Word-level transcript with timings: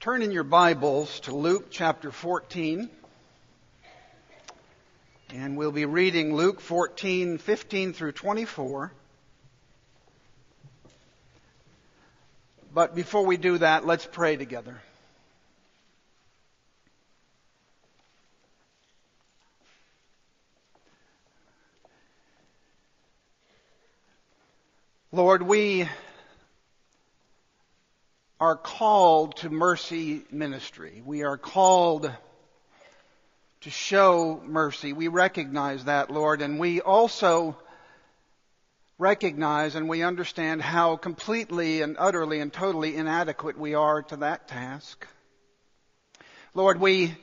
Turn 0.00 0.22
in 0.22 0.30
your 0.30 0.44
Bibles 0.44 1.18
to 1.20 1.34
Luke 1.34 1.70
chapter 1.70 2.12
14. 2.12 2.88
And 5.34 5.56
we'll 5.56 5.72
be 5.72 5.86
reading 5.86 6.36
Luke 6.36 6.60
14, 6.60 7.38
15 7.38 7.92
through 7.94 8.12
24. 8.12 8.92
But 12.72 12.94
before 12.94 13.26
we 13.26 13.36
do 13.36 13.58
that, 13.58 13.86
let's 13.86 14.06
pray 14.06 14.36
together. 14.36 14.80
Lord, 25.10 25.42
we 25.42 25.88
are 28.40 28.56
called 28.56 29.36
to 29.36 29.50
mercy 29.50 30.22
ministry. 30.30 31.02
We 31.04 31.24
are 31.24 31.36
called 31.36 32.10
to 33.62 33.70
show 33.70 34.40
mercy. 34.44 34.92
We 34.92 35.08
recognize 35.08 35.84
that, 35.84 36.10
Lord, 36.10 36.40
and 36.42 36.60
we 36.60 36.80
also 36.80 37.56
recognize 38.98 39.74
and 39.74 39.88
we 39.88 40.02
understand 40.02 40.62
how 40.62 40.96
completely 40.96 41.82
and 41.82 41.96
utterly 41.98 42.40
and 42.40 42.52
totally 42.52 42.96
inadequate 42.96 43.58
we 43.58 43.74
are 43.74 44.02
to 44.02 44.16
that 44.18 44.48
task. 44.48 45.06
Lord, 46.54 46.80
we 46.80 47.16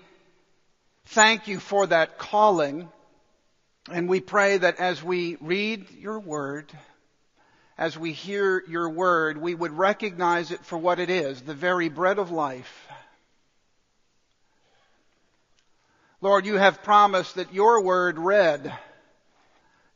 thank 1.07 1.47
you 1.47 1.59
for 1.59 1.87
that 1.87 2.17
calling, 2.17 2.89
and 3.91 4.09
we 4.09 4.19
pray 4.19 4.57
that 4.57 4.79
as 4.79 5.03
we 5.03 5.37
read 5.41 5.89
your 5.91 6.19
word, 6.19 6.71
as 7.77 7.97
we 7.97 8.13
hear 8.13 8.63
your 8.67 8.89
word, 8.89 9.37
we 9.37 9.53
would 9.53 9.73
recognize 9.73 10.51
it 10.51 10.63
for 10.63 10.77
what 10.77 10.99
it 10.99 11.09
is, 11.09 11.41
the 11.41 11.53
very 11.53 11.89
bread 11.89 12.19
of 12.19 12.31
life. 12.31 12.87
Lord, 16.21 16.45
you 16.45 16.55
have 16.55 16.83
promised 16.83 17.35
that 17.35 17.53
your 17.53 17.81
word 17.81 18.17
read 18.17 18.73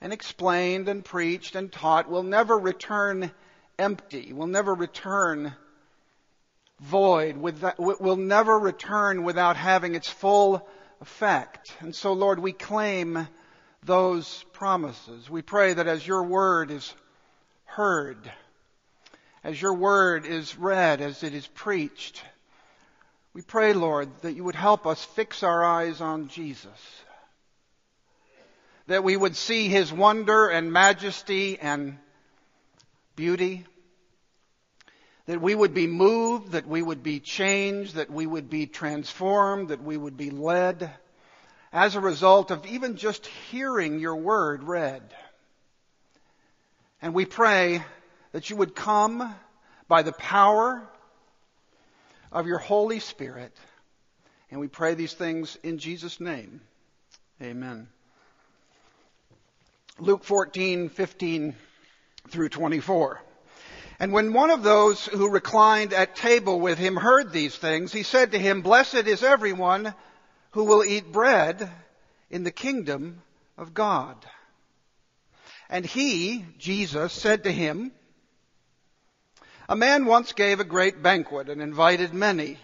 and 0.01 0.11
explained 0.11 0.89
and 0.89 1.03
preached 1.03 1.55
and 1.55 1.71
taught 1.71 2.09
will 2.09 2.23
never 2.23 2.57
return 2.57 3.31
empty, 3.77 4.33
will 4.33 4.47
never 4.47 4.73
return 4.73 5.53
void, 6.81 7.37
will 7.37 8.15
never 8.17 8.59
return 8.59 9.23
without 9.23 9.55
having 9.55 9.95
its 9.95 10.09
full 10.09 10.67
effect. 11.01 11.73
And 11.79 11.95
so, 11.95 12.13
Lord, 12.13 12.39
we 12.39 12.51
claim 12.51 13.27
those 13.83 14.43
promises. 14.51 15.29
We 15.29 15.41
pray 15.41 15.73
that 15.73 15.87
as 15.87 16.05
your 16.05 16.23
word 16.23 16.71
is 16.71 16.93
heard, 17.69 18.31
as 19.43 19.61
your 19.61 19.73
word 19.73 20.25
is 20.25 20.57
read, 20.57 21.01
as 21.01 21.23
it 21.23 21.33
is 21.33 21.47
preached, 21.47 22.23
we 23.33 23.41
pray, 23.41 23.73
Lord, 23.73 24.09
that 24.21 24.33
you 24.33 24.43
would 24.43 24.55
help 24.55 24.87
us 24.87 25.03
fix 25.03 25.43
our 25.43 25.63
eyes 25.63 26.01
on 26.01 26.27
Jesus. 26.27 27.01
That 28.87 29.03
we 29.03 29.15
would 29.15 29.35
see 29.35 29.67
his 29.67 29.93
wonder 29.93 30.47
and 30.47 30.73
majesty 30.73 31.59
and 31.59 31.97
beauty. 33.15 33.65
That 35.27 35.41
we 35.41 35.53
would 35.53 35.75
be 35.75 35.85
moved, 35.85 36.53
that 36.53 36.67
we 36.67 36.81
would 36.81 37.03
be 37.03 37.19
changed, 37.19 37.95
that 37.95 38.09
we 38.09 38.25
would 38.25 38.49
be 38.49 38.65
transformed, 38.65 39.69
that 39.69 39.83
we 39.83 39.95
would 39.95 40.17
be 40.17 40.31
led 40.31 40.91
as 41.71 41.95
a 41.95 41.99
result 41.99 42.49
of 42.49 42.65
even 42.65 42.97
just 42.97 43.27
hearing 43.27 43.99
your 43.99 44.15
word 44.15 44.63
read. 44.63 45.03
And 47.01 47.13
we 47.13 47.25
pray 47.25 47.83
that 48.31 48.49
you 48.49 48.57
would 48.57 48.75
come 48.75 49.33
by 49.87 50.01
the 50.01 50.11
power 50.11 50.87
of 52.31 52.47
your 52.47 52.57
Holy 52.57 52.99
Spirit. 52.99 53.55
And 54.51 54.59
we 54.59 54.67
pray 54.67 54.93
these 54.93 55.13
things 55.13 55.57
in 55.63 55.77
Jesus' 55.77 56.19
name. 56.19 56.61
Amen. 57.41 57.87
Luke 59.99 60.23
14, 60.23 60.89
15 60.89 61.55
through 62.29 62.49
24. 62.49 63.21
And 63.99 64.13
when 64.13 64.31
one 64.31 64.49
of 64.49 64.63
those 64.63 65.05
who 65.05 65.29
reclined 65.29 65.93
at 65.93 66.15
table 66.15 66.59
with 66.59 66.77
him 66.77 66.95
heard 66.95 67.31
these 67.31 67.55
things, 67.55 67.91
he 67.91 68.03
said 68.03 68.31
to 68.31 68.39
him, 68.39 68.61
Blessed 68.61 69.07
is 69.07 69.23
everyone 69.23 69.93
who 70.51 70.63
will 70.63 70.85
eat 70.85 71.11
bread 71.11 71.69
in 72.29 72.43
the 72.43 72.51
kingdom 72.51 73.21
of 73.57 73.73
God. 73.73 74.15
And 75.69 75.85
he, 75.85 76.45
Jesus, 76.57 77.13
said 77.13 77.43
to 77.43 77.51
him, 77.51 77.91
A 79.67 79.75
man 79.75 80.05
once 80.05 80.33
gave 80.33 80.59
a 80.59 80.63
great 80.63 81.03
banquet 81.03 81.47
and 81.47 81.61
invited 81.61 82.13
many. 82.13 82.57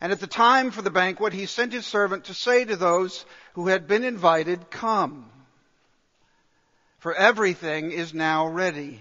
And 0.00 0.12
at 0.12 0.20
the 0.20 0.28
time 0.28 0.70
for 0.70 0.82
the 0.82 0.90
banquet, 0.90 1.32
he 1.32 1.46
sent 1.46 1.72
his 1.72 1.86
servant 1.86 2.24
to 2.24 2.34
say 2.34 2.64
to 2.64 2.76
those 2.76 3.24
who 3.54 3.68
had 3.68 3.88
been 3.88 4.04
invited, 4.04 4.70
Come, 4.70 5.30
for 6.98 7.14
everything 7.14 7.90
is 7.90 8.14
now 8.14 8.46
ready. 8.46 9.00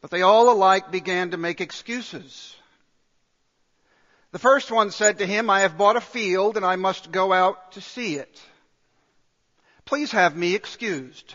But 0.00 0.10
they 0.10 0.22
all 0.22 0.50
alike 0.50 0.90
began 0.90 1.30
to 1.30 1.36
make 1.36 1.60
excuses. 1.60 2.54
The 4.32 4.38
first 4.38 4.70
one 4.70 4.90
said 4.90 5.18
to 5.18 5.26
him, 5.26 5.48
I 5.48 5.60
have 5.60 5.78
bought 5.78 5.96
a 5.96 6.02
field 6.02 6.56
and 6.56 6.64
I 6.64 6.76
must 6.76 7.10
go 7.10 7.32
out 7.32 7.72
to 7.72 7.80
see 7.80 8.16
it. 8.16 8.40
Please 9.88 10.12
have 10.12 10.36
me 10.36 10.54
excused. 10.54 11.34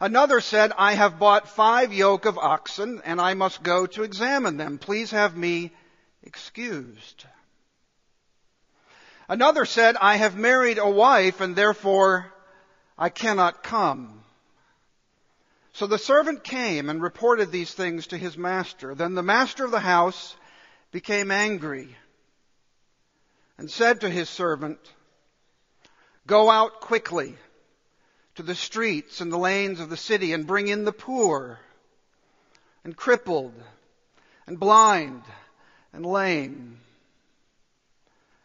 Another 0.00 0.40
said, 0.40 0.72
I 0.78 0.94
have 0.94 1.18
bought 1.18 1.46
five 1.46 1.92
yoke 1.92 2.24
of 2.24 2.38
oxen 2.38 3.02
and 3.04 3.20
I 3.20 3.34
must 3.34 3.62
go 3.62 3.84
to 3.84 4.02
examine 4.02 4.56
them. 4.56 4.78
Please 4.78 5.10
have 5.10 5.36
me 5.36 5.74
excused. 6.22 7.26
Another 9.28 9.66
said, 9.66 9.96
I 10.00 10.16
have 10.16 10.38
married 10.38 10.78
a 10.78 10.88
wife 10.88 11.42
and 11.42 11.54
therefore 11.54 12.32
I 12.96 13.10
cannot 13.10 13.62
come. 13.62 14.22
So 15.74 15.86
the 15.86 15.98
servant 15.98 16.44
came 16.44 16.88
and 16.88 17.02
reported 17.02 17.52
these 17.52 17.74
things 17.74 18.06
to 18.06 18.16
his 18.16 18.38
master. 18.38 18.94
Then 18.94 19.14
the 19.14 19.22
master 19.22 19.66
of 19.66 19.70
the 19.70 19.80
house 19.80 20.34
became 20.92 21.30
angry 21.30 21.94
and 23.58 23.70
said 23.70 24.00
to 24.00 24.08
his 24.08 24.30
servant, 24.30 24.78
Go 26.26 26.50
out 26.50 26.80
quickly 26.80 27.36
to 28.34 28.42
the 28.42 28.54
streets 28.54 29.20
and 29.20 29.32
the 29.32 29.38
lanes 29.38 29.80
of 29.80 29.88
the 29.88 29.96
city 29.96 30.32
and 30.32 30.46
bring 30.46 30.68
in 30.68 30.84
the 30.84 30.92
poor 30.92 31.60
and 32.84 32.96
crippled 32.96 33.54
and 34.46 34.58
blind 34.58 35.22
and 35.92 36.04
lame. 36.04 36.80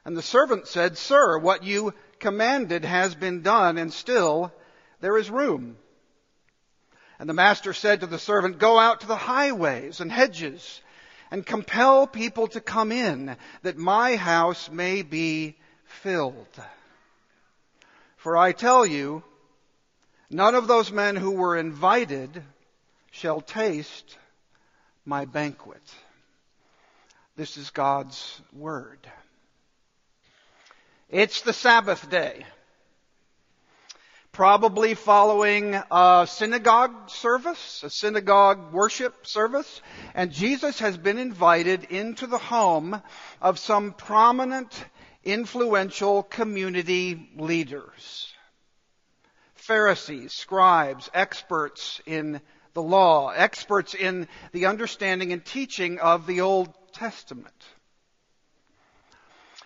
And 0.06 0.16
the 0.16 0.22
servant 0.22 0.68
said, 0.68 0.98
Sir, 0.98 1.38
what 1.38 1.64
you 1.64 1.94
commanded 2.20 2.86
has 2.86 3.16
been 3.16 3.42
done 3.42 3.78
and 3.78 3.92
still 3.92 4.54
there 5.00 5.18
is 5.18 5.30
room. 5.30 5.78
And 7.20 7.30
the 7.30 7.34
master 7.34 7.74
said 7.74 8.00
to 8.00 8.08
the 8.08 8.20
servant, 8.20 8.58
Go 8.60 8.80
out 8.80 9.02
to 9.02 9.08
the 9.08 9.16
highways 9.16 10.00
and 10.00 10.12
hedges 10.12 10.82
and 11.30 11.46
compel 11.46 12.08
people 12.08 12.48
to 12.50 12.62
come 12.62 12.92
in 12.92 13.38
that 13.64 13.78
my 13.78 14.16
house 14.16 14.70
may 14.70 15.02
be 15.02 15.56
filled. 15.86 16.48
For 18.22 18.38
I 18.38 18.52
tell 18.52 18.86
you, 18.86 19.24
none 20.30 20.54
of 20.54 20.68
those 20.68 20.92
men 20.92 21.16
who 21.16 21.32
were 21.32 21.58
invited 21.58 22.44
shall 23.10 23.42
taste 23.42 24.16
my 25.06 25.26
banquet. 25.26 25.82
This 27.36 27.58
is 27.58 27.72
God's 27.72 28.40
Word. 28.54 29.00
It's 31.10 31.42
the 31.42 31.52
Sabbath 31.52 32.12
day. 32.12 32.46
Probably 34.32 34.94
following 34.94 35.74
a 35.90 36.28
synagogue 36.30 37.10
service, 37.10 37.82
a 37.82 37.90
synagogue 37.90 38.72
worship 38.72 39.26
service, 39.26 39.82
and 40.14 40.32
Jesus 40.32 40.78
has 40.78 40.96
been 40.96 41.18
invited 41.18 41.86
into 41.86 42.28
the 42.28 42.38
home 42.38 43.02
of 43.42 43.58
some 43.58 43.94
prominent 43.94 44.86
influential 45.24 46.24
community 46.24 47.30
leaders. 47.36 48.34
Pharisees, 49.56 50.34
scribes, 50.34 51.10
experts 51.14 52.02
in 52.06 52.42
the 52.74 52.82
law, 52.82 53.30
experts 53.30 53.94
in 53.94 54.28
the 54.54 54.66
understanding 54.66 55.34
and 55.34 55.46
teaching 55.46 56.00
of 56.00 56.26
the 56.26 56.42
Old 56.42 56.74
Testament. 56.94 57.54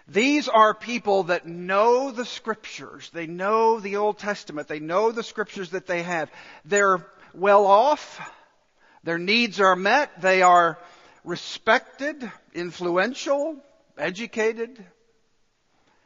These 0.07 0.47
are 0.47 0.73
people 0.73 1.23
that 1.23 1.47
know 1.47 2.11
the 2.11 2.25
scriptures. 2.25 3.09
They 3.11 3.25
know 3.25 3.79
the 3.79 3.95
Old 3.95 4.19
Testament. 4.19 4.67
They 4.67 4.79
know 4.79 5.11
the 5.11 5.23
scriptures 5.23 5.71
that 5.71 5.87
they 5.87 6.03
have. 6.03 6.29
They're 6.63 7.05
well 7.33 7.65
off. 7.65 8.21
Their 9.03 9.17
needs 9.17 9.59
are 9.59 9.75
met. 9.75 10.21
They 10.21 10.41
are 10.43 10.77
respected, 11.23 12.31
influential, 12.53 13.57
educated, 13.97 14.85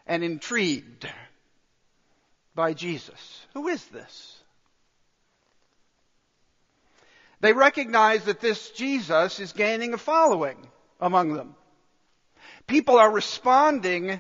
and 0.10 0.24
intrigued 0.24 1.08
by 2.56 2.74
Jesus. 2.74 3.46
Who 3.54 3.68
is 3.68 3.86
this? 3.86 4.36
They 7.42 7.54
recognize 7.54 8.26
that 8.26 8.42
this 8.42 8.72
Jesus 8.72 9.40
is 9.40 9.54
gaining 9.54 9.94
a 9.94 10.00
following 10.00 10.58
among 11.00 11.34
them. 11.34 11.56
People 12.66 12.98
are 12.98 13.12
responding 13.12 14.20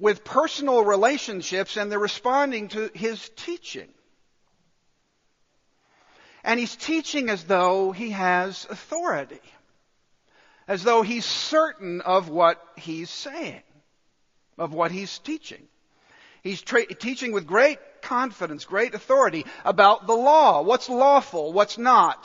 with 0.00 0.24
personal 0.24 0.84
relationships 0.84 1.76
and 1.76 1.90
they're 1.90 1.98
responding 1.98 2.68
to 2.68 2.90
his 2.92 3.30
teaching. 3.36 3.88
And 6.42 6.58
he's 6.58 6.74
teaching 6.74 7.30
as 7.30 7.44
though 7.44 7.92
he 7.92 8.10
has 8.10 8.66
authority, 8.68 9.40
as 10.66 10.82
though 10.82 11.02
he's 11.02 11.24
certain 11.24 12.00
of 12.00 12.28
what 12.28 12.60
he's 12.76 13.10
saying, 13.10 13.62
of 14.58 14.72
what 14.72 14.90
he's 14.90 15.18
teaching. 15.18 15.66
He's 16.42 16.62
tra- 16.62 16.86
teaching 16.86 17.32
with 17.32 17.46
great 17.46 17.78
confidence, 18.00 18.64
great 18.64 18.94
authority 18.94 19.44
about 19.64 20.06
the 20.06 20.14
law, 20.14 20.62
what's 20.62 20.88
lawful, 20.88 21.52
what's 21.52 21.78
not, 21.78 22.24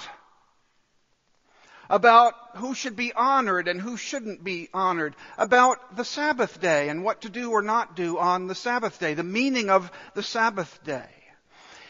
about 1.89 2.33
who 2.55 2.73
should 2.73 2.95
be 2.95 3.11
honored 3.13 3.67
and 3.67 3.81
who 3.81 3.97
shouldn't 3.97 4.43
be 4.43 4.69
honored, 4.73 5.15
about 5.37 5.95
the 5.95 6.05
Sabbath 6.05 6.61
day 6.61 6.89
and 6.89 7.03
what 7.03 7.21
to 7.21 7.29
do 7.29 7.51
or 7.51 7.61
not 7.61 7.95
do 7.95 8.17
on 8.17 8.47
the 8.47 8.55
Sabbath 8.55 8.99
day, 8.99 9.13
the 9.13 9.23
meaning 9.23 9.69
of 9.69 9.91
the 10.13 10.23
Sabbath 10.23 10.79
day. 10.83 11.09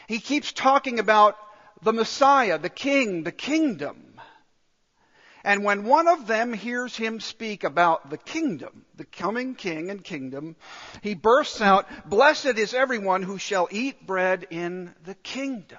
He 0.08 0.18
keeps 0.18 0.52
talking 0.52 0.98
about 0.98 1.36
the 1.82 1.92
Messiah, 1.92 2.58
the 2.58 2.70
King, 2.70 3.22
the 3.22 3.32
kingdom. 3.32 4.13
And 5.44 5.62
when 5.62 5.84
one 5.84 6.08
of 6.08 6.26
them 6.26 6.54
hears 6.54 6.96
him 6.96 7.20
speak 7.20 7.64
about 7.64 8.08
the 8.08 8.16
kingdom, 8.16 8.86
the 8.96 9.04
coming 9.04 9.54
king 9.54 9.90
and 9.90 10.02
kingdom, 10.02 10.56
he 11.02 11.14
bursts 11.14 11.60
out, 11.60 11.86
Blessed 12.08 12.58
is 12.58 12.72
everyone 12.72 13.22
who 13.22 13.36
shall 13.36 13.68
eat 13.70 14.06
bread 14.06 14.46
in 14.50 14.94
the 15.04 15.14
kingdom. 15.16 15.78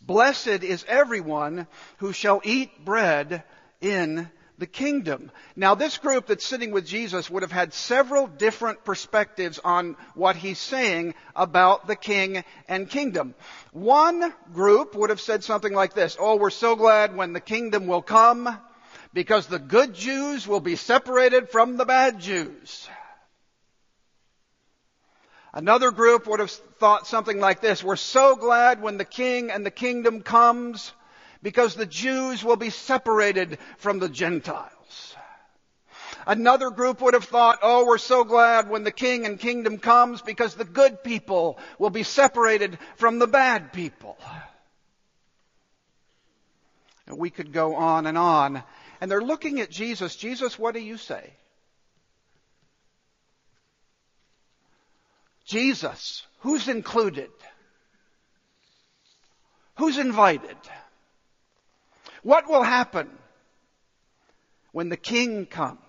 Blessed 0.00 0.62
is 0.62 0.86
everyone 0.88 1.66
who 1.98 2.12
shall 2.12 2.40
eat 2.44 2.84
bread 2.84 3.44
in 3.82 4.30
the 4.58 4.66
kingdom. 4.66 5.30
Now, 5.54 5.74
this 5.74 5.98
group 5.98 6.26
that's 6.26 6.46
sitting 6.46 6.70
with 6.70 6.86
Jesus 6.86 7.28
would 7.28 7.42
have 7.42 7.52
had 7.52 7.74
several 7.74 8.26
different 8.26 8.84
perspectives 8.84 9.58
on 9.58 9.96
what 10.14 10.36
he's 10.36 10.58
saying 10.58 11.14
about 11.34 11.86
the 11.86 11.96
king 11.96 12.42
and 12.68 12.88
kingdom. 12.88 13.34
One 13.72 14.32
group 14.52 14.94
would 14.94 15.10
have 15.10 15.20
said 15.20 15.44
something 15.44 15.74
like 15.74 15.94
this 15.94 16.16
Oh, 16.18 16.36
we're 16.36 16.50
so 16.50 16.76
glad 16.76 17.16
when 17.16 17.32
the 17.32 17.40
kingdom 17.40 17.86
will 17.86 18.02
come 18.02 18.58
because 19.12 19.46
the 19.46 19.58
good 19.58 19.94
Jews 19.94 20.46
will 20.46 20.60
be 20.60 20.76
separated 20.76 21.50
from 21.50 21.76
the 21.76 21.84
bad 21.84 22.20
Jews. 22.20 22.88
Another 25.52 25.90
group 25.90 26.26
would 26.26 26.40
have 26.40 26.50
thought 26.50 27.06
something 27.06 27.40
like 27.40 27.60
this 27.60 27.82
We're 27.82 27.96
so 27.96 28.36
glad 28.36 28.82
when 28.82 28.98
the 28.98 29.04
king 29.04 29.50
and 29.50 29.64
the 29.64 29.70
kingdom 29.70 30.22
comes 30.22 30.92
because 31.46 31.76
the 31.76 31.86
Jews 31.86 32.42
will 32.42 32.56
be 32.56 32.70
separated 32.70 33.58
from 33.78 34.00
the 34.00 34.08
Gentiles. 34.08 35.14
Another 36.26 36.70
group 36.70 37.00
would 37.00 37.14
have 37.14 37.26
thought, 37.26 37.60
oh, 37.62 37.86
we're 37.86 37.98
so 37.98 38.24
glad 38.24 38.68
when 38.68 38.82
the 38.82 38.90
king 38.90 39.24
and 39.24 39.38
kingdom 39.38 39.78
comes 39.78 40.20
because 40.20 40.56
the 40.56 40.64
good 40.64 41.04
people 41.04 41.56
will 41.78 41.90
be 41.90 42.02
separated 42.02 42.76
from 42.96 43.20
the 43.20 43.28
bad 43.28 43.72
people. 43.72 44.18
And 47.06 47.16
we 47.16 47.30
could 47.30 47.52
go 47.52 47.76
on 47.76 48.08
and 48.08 48.18
on. 48.18 48.64
And 49.00 49.08
they're 49.08 49.22
looking 49.22 49.60
at 49.60 49.70
Jesus. 49.70 50.16
Jesus, 50.16 50.58
what 50.58 50.74
do 50.74 50.80
you 50.80 50.96
say? 50.96 51.32
Jesus, 55.44 56.26
who's 56.40 56.66
included? 56.66 57.30
Who's 59.76 59.96
invited? 59.96 60.56
What 62.22 62.48
will 62.48 62.62
happen 62.62 63.10
when 64.72 64.88
the 64.88 64.96
king 64.96 65.46
comes? 65.46 65.80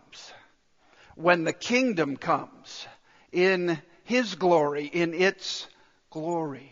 When 1.15 1.43
the 1.43 1.53
kingdom 1.53 2.17
comes 2.17 2.87
in 3.31 3.81
his 4.03 4.35
glory, 4.35 4.85
in 4.85 5.13
its 5.13 5.67
glory. 6.09 6.71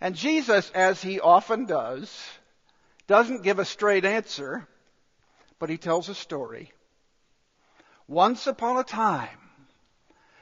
And 0.00 0.14
Jesus, 0.14 0.70
as 0.70 1.02
he 1.02 1.20
often 1.20 1.66
does, 1.66 2.10
doesn't 3.06 3.42
give 3.42 3.58
a 3.58 3.64
straight 3.64 4.04
answer, 4.04 4.66
but 5.58 5.68
he 5.68 5.76
tells 5.76 6.08
a 6.08 6.14
story. 6.14 6.72
Once 8.08 8.46
upon 8.46 8.78
a 8.78 8.84
time, 8.84 9.28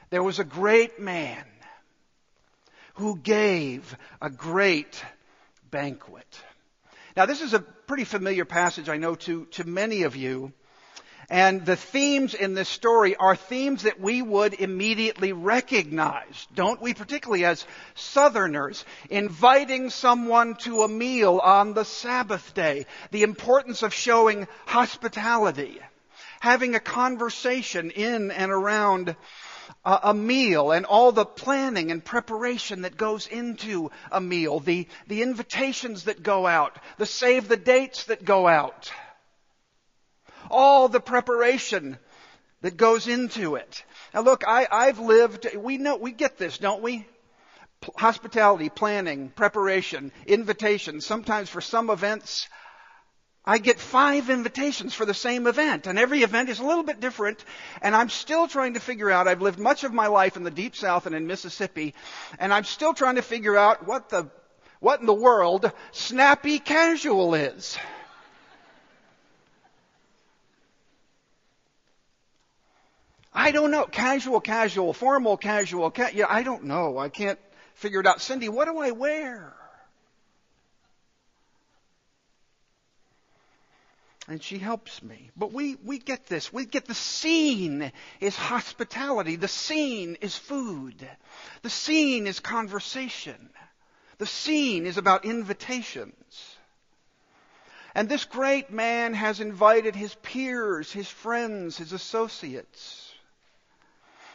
there 0.09 0.23
was 0.23 0.39
a 0.39 0.43
great 0.43 0.99
man 0.99 1.45
who 2.95 3.17
gave 3.17 3.95
a 4.21 4.29
great 4.29 5.03
banquet. 5.69 6.41
Now, 7.15 7.25
this 7.25 7.41
is 7.41 7.53
a 7.53 7.59
pretty 7.59 8.03
familiar 8.03 8.45
passage, 8.45 8.89
I 8.89 8.97
know, 8.97 9.15
to, 9.15 9.45
to 9.51 9.63
many 9.63 10.03
of 10.03 10.15
you. 10.15 10.53
And 11.31 11.63
the 11.63 11.75
themes 11.75 12.33
in 12.33 12.55
this 12.55 12.69
story 12.69 13.15
are 13.15 13.35
themes 13.35 13.83
that 13.83 13.99
we 13.99 14.21
would 14.21 14.55
immediately 14.55 15.31
recognize, 15.31 16.47
don't 16.55 16.81
we? 16.81 16.95
Particularly 16.95 17.45
as 17.45 17.67
Southerners, 17.93 18.83
inviting 19.11 19.91
someone 19.91 20.55
to 20.61 20.81
a 20.81 20.87
meal 20.87 21.39
on 21.43 21.75
the 21.75 21.85
Sabbath 21.85 22.55
day, 22.55 22.87
the 23.11 23.21
importance 23.21 23.83
of 23.83 23.93
showing 23.93 24.47
hospitality, 24.65 25.79
having 26.39 26.73
a 26.73 26.79
conversation 26.79 27.91
in 27.91 28.31
and 28.31 28.51
around 28.51 29.15
a, 29.85 30.13
meal 30.13 30.71
and 30.71 30.85
all 30.85 31.11
the 31.11 31.25
planning 31.25 31.91
and 31.91 32.03
preparation 32.03 32.81
that 32.81 32.97
goes 32.97 33.27
into 33.27 33.91
a 34.11 34.21
meal, 34.21 34.59
the, 34.59 34.87
the 35.07 35.21
invitations 35.21 36.05
that 36.05 36.23
go 36.23 36.45
out, 36.45 36.77
the 36.97 37.05
save 37.05 37.47
the 37.47 37.57
dates 37.57 38.05
that 38.05 38.25
go 38.25 38.47
out, 38.47 38.91
all 40.49 40.87
the 40.87 40.99
preparation 40.99 41.97
that 42.61 42.77
goes 42.77 43.07
into 43.07 43.55
it. 43.55 43.83
Now 44.13 44.21
look, 44.21 44.43
I, 44.47 44.67
I've 44.69 44.99
lived, 44.99 45.47
we 45.55 45.77
know, 45.77 45.95
we 45.97 46.11
get 46.11 46.37
this, 46.37 46.57
don't 46.57 46.81
we? 46.81 47.07
hospitality, 47.95 48.69
planning, 48.69 49.29
preparation, 49.29 50.11
invitation. 50.27 51.01
Sometimes 51.01 51.49
for 51.49 51.61
some 51.61 51.89
events, 51.89 52.47
I 53.49 53.57
get 53.57 53.79
five 53.79 54.29
invitations 54.29 54.93
for 54.93 55.05
the 55.05 55.13
same 55.15 55.47
event, 55.47 55.87
and 55.87 55.97
every 55.97 56.21
event 56.21 56.49
is 56.49 56.59
a 56.59 56.63
little 56.63 56.83
bit 56.83 56.99
different, 56.99 57.43
and 57.81 57.95
I'm 57.95 58.09
still 58.09 58.47
trying 58.47 58.75
to 58.75 58.79
figure 58.79 59.09
out, 59.09 59.27
I've 59.27 59.41
lived 59.41 59.57
much 59.57 59.83
of 59.83 59.91
my 59.91 60.05
life 60.05 60.37
in 60.37 60.43
the 60.43 60.51
deep 60.51 60.75
south 60.75 61.07
and 61.07 61.15
in 61.15 61.25
Mississippi, 61.25 61.95
and 62.37 62.53
I'm 62.53 62.63
still 62.63 62.93
trying 62.93 63.15
to 63.15 63.23
figure 63.23 63.57
out 63.57 63.87
what 63.87 64.09
the, 64.09 64.29
what 64.79 64.99
in 64.99 65.07
the 65.07 65.15
world 65.15 65.71
snappy 65.91 66.59
casual 66.59 67.33
is. 67.33 67.75
I 73.33 73.49
don't 73.49 73.71
know. 73.71 73.85
Casual, 73.85 74.41
casual, 74.41 74.93
formal, 74.93 75.37
casual. 75.37 75.89
Ca- 75.89 76.11
yeah, 76.13 76.27
I 76.29 76.43
don't 76.43 76.65
know. 76.65 76.99
I 76.99 77.09
can't 77.09 77.39
figure 77.73 78.01
it 78.01 78.05
out. 78.05 78.21
Cindy, 78.21 78.47
what 78.47 78.65
do 78.67 78.77
I 78.77 78.91
wear? 78.91 79.55
And 84.29 84.43
she 84.43 84.59
helps 84.59 85.01
me. 85.01 85.31
But 85.35 85.51
we, 85.51 85.75
we 85.83 85.97
get 85.97 86.27
this. 86.27 86.53
We 86.53 86.65
get 86.65 86.85
the 86.85 86.93
scene 86.93 87.91
is 88.21 88.35
hospitality. 88.35 89.35
The 89.35 89.47
scene 89.47 90.17
is 90.21 90.37
food. 90.37 91.07
The 91.63 91.69
scene 91.69 92.27
is 92.27 92.39
conversation. 92.39 93.49
The 94.19 94.27
scene 94.27 94.85
is 94.85 94.97
about 94.97 95.25
invitations. 95.25 96.13
And 97.95 98.07
this 98.07 98.25
great 98.25 98.71
man 98.71 99.15
has 99.15 99.39
invited 99.39 99.95
his 99.95 100.13
peers, 100.21 100.91
his 100.91 101.07
friends, 101.07 101.77
his 101.77 101.91
associates. 101.91 103.11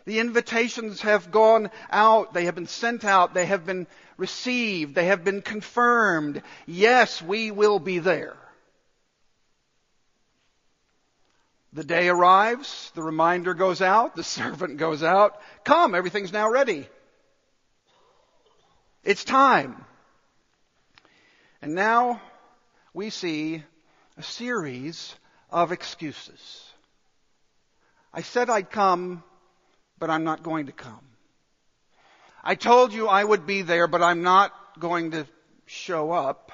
The 0.06 0.18
invitations 0.18 1.02
have 1.02 1.30
gone 1.30 1.70
out. 1.88 2.34
They 2.34 2.46
have 2.46 2.56
been 2.56 2.66
sent 2.66 3.04
out. 3.04 3.32
They 3.32 3.46
have 3.46 3.64
been 3.64 3.86
received. 4.16 4.96
They 4.96 5.06
have 5.06 5.22
been 5.22 5.40
confirmed. 5.40 6.42
Yes, 6.66 7.22
we 7.22 7.52
will 7.52 7.78
be 7.78 8.00
there. 8.00 8.36
The 11.74 11.82
day 11.82 12.08
arrives, 12.08 12.92
the 12.94 13.02
reminder 13.02 13.52
goes 13.52 13.82
out, 13.82 14.14
the 14.14 14.22
servant 14.38 14.76
goes 14.76 15.02
out. 15.02 15.40
Come, 15.64 15.96
everything's 15.96 16.32
now 16.32 16.48
ready. 16.48 16.86
It's 19.02 19.24
time. 19.24 19.84
And 21.60 21.74
now 21.74 22.22
we 22.94 23.10
see 23.10 23.64
a 24.16 24.22
series 24.22 25.16
of 25.50 25.72
excuses. 25.72 26.62
I 28.12 28.22
said 28.22 28.48
I'd 28.48 28.70
come, 28.70 29.24
but 29.98 30.10
I'm 30.10 30.22
not 30.22 30.44
going 30.44 30.66
to 30.66 30.72
come. 30.72 31.04
I 32.44 32.54
told 32.54 32.92
you 32.92 33.08
I 33.08 33.24
would 33.24 33.46
be 33.46 33.62
there, 33.62 33.88
but 33.88 34.02
I'm 34.02 34.22
not 34.22 34.52
going 34.78 35.10
to 35.10 35.26
show 35.66 36.12
up. 36.12 36.52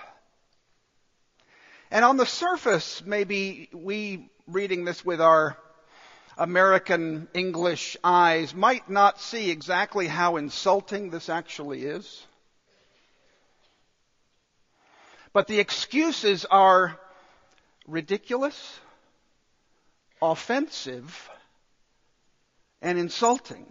And 1.91 2.07
on 2.07 2.17
the 2.17 2.25
surface, 2.25 3.03
maybe 3.05 3.69
we 3.75 4.31
reading 4.52 4.85
this 4.85 5.04
with 5.04 5.21
our 5.21 5.57
American 6.37 7.28
English 7.35 7.97
eyes 8.02 8.54
might 8.54 8.88
not 8.90 9.21
see 9.21 9.50
exactly 9.50 10.07
how 10.07 10.37
insulting 10.37 11.11
this 11.11 11.28
actually 11.28 11.85
is. 11.85 12.26
But 15.33 15.47
the 15.47 15.61
excuses 15.61 16.45
are 16.45 16.99
ridiculous, 17.87 18.80
offensive, 20.21 21.30
and 22.83 22.99
insulting. 22.99 23.66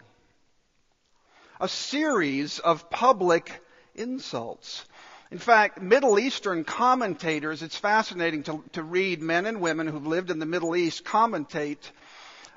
A 1.60 1.68
series 1.68 2.60
of 2.60 2.90
public 2.90 3.62
insults. 3.96 4.86
In 5.32 5.38
fact, 5.38 5.80
Middle 5.82 6.18
Eastern 6.18 6.64
commentators, 6.64 7.62
it's 7.62 7.78
fascinating 7.78 8.44
to, 8.44 8.64
to 8.74 8.82
read 8.82 9.22
men 9.22 9.46
and 9.46 9.62
women 9.62 9.88
who've 9.88 10.08
lived 10.08 10.32
in 10.32 10.40
the 10.40 10.46
Middle 10.46 10.76
East 10.76 11.04
commentate 11.04 11.92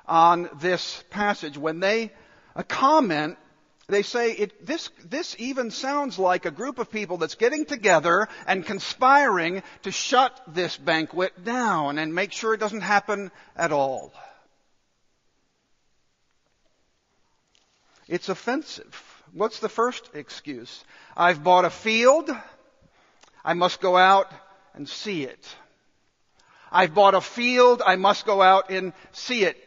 on 0.07 0.49
this 0.59 1.03
passage. 1.11 1.55
When 1.55 1.79
they 1.79 2.11
comment, 2.67 3.37
they 3.87 4.01
say 4.01 4.31
it, 4.31 4.65
this, 4.65 4.89
this 5.05 5.35
even 5.37 5.69
sounds 5.69 6.17
like 6.17 6.45
a 6.45 6.51
group 6.51 6.79
of 6.79 6.89
people 6.89 7.17
that's 7.17 7.35
getting 7.35 7.65
together 7.65 8.27
and 8.47 8.65
conspiring 8.65 9.61
to 9.83 9.91
shut 9.91 10.41
this 10.47 10.75
banquet 10.75 11.43
down 11.43 11.99
and 11.99 12.15
make 12.15 12.31
sure 12.31 12.55
it 12.55 12.59
doesn't 12.59 12.81
happen 12.81 13.29
at 13.55 13.71
all. 13.71 14.13
It's 18.07 18.29
offensive. 18.29 19.23
What's 19.31 19.59
the 19.59 19.69
first 19.69 20.09
excuse? 20.13 20.83
I've 21.15 21.43
bought 21.43 21.65
a 21.65 21.69
field. 21.69 22.29
I 23.43 23.53
must 23.53 23.81
go 23.81 23.97
out 23.97 24.31
and 24.73 24.87
see 24.87 25.23
it. 25.23 25.55
I've 26.71 26.93
bought 26.93 27.13
a 27.13 27.21
field. 27.21 27.81
I 27.85 27.95
must 27.95 28.25
go 28.25 28.41
out 28.41 28.69
and 28.69 28.93
see 29.11 29.43
it. 29.43 29.57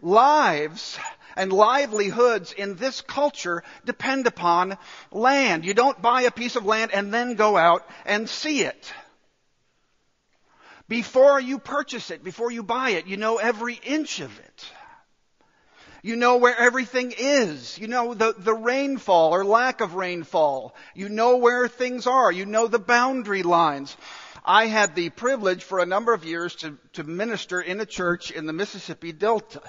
Lives 0.00 0.98
and 1.36 1.52
livelihoods 1.52 2.52
in 2.52 2.76
this 2.76 3.00
culture 3.00 3.62
depend 3.84 4.26
upon 4.26 4.76
land. 5.10 5.64
You 5.64 5.74
don't 5.74 6.00
buy 6.02 6.22
a 6.22 6.30
piece 6.30 6.56
of 6.56 6.66
land 6.66 6.90
and 6.92 7.12
then 7.12 7.34
go 7.34 7.56
out 7.56 7.88
and 8.04 8.28
see 8.28 8.62
it. 8.62 8.92
Before 10.88 11.40
you 11.40 11.58
purchase 11.58 12.10
it, 12.10 12.24
before 12.24 12.50
you 12.50 12.62
buy 12.62 12.90
it, 12.90 13.06
you 13.06 13.16
know 13.16 13.38
every 13.38 13.74
inch 13.74 14.20
of 14.20 14.36
it. 14.38 14.66
You 16.02 16.16
know 16.16 16.38
where 16.38 16.56
everything 16.56 17.14
is. 17.16 17.78
You 17.78 17.86
know 17.86 18.12
the, 18.12 18.34
the 18.36 18.54
rainfall 18.54 19.32
or 19.32 19.44
lack 19.44 19.80
of 19.80 19.94
rainfall. 19.94 20.74
You 20.94 21.08
know 21.08 21.36
where 21.36 21.68
things 21.68 22.08
are. 22.08 22.32
You 22.32 22.44
know 22.44 22.66
the 22.66 22.80
boundary 22.80 23.44
lines. 23.44 23.96
I 24.44 24.66
had 24.66 24.96
the 24.96 25.10
privilege 25.10 25.62
for 25.62 25.78
a 25.78 25.86
number 25.86 26.12
of 26.12 26.24
years 26.24 26.56
to, 26.56 26.76
to 26.94 27.04
minister 27.04 27.60
in 27.60 27.80
a 27.80 27.86
church 27.86 28.32
in 28.32 28.46
the 28.46 28.52
Mississippi 28.52 29.12
Delta. 29.12 29.62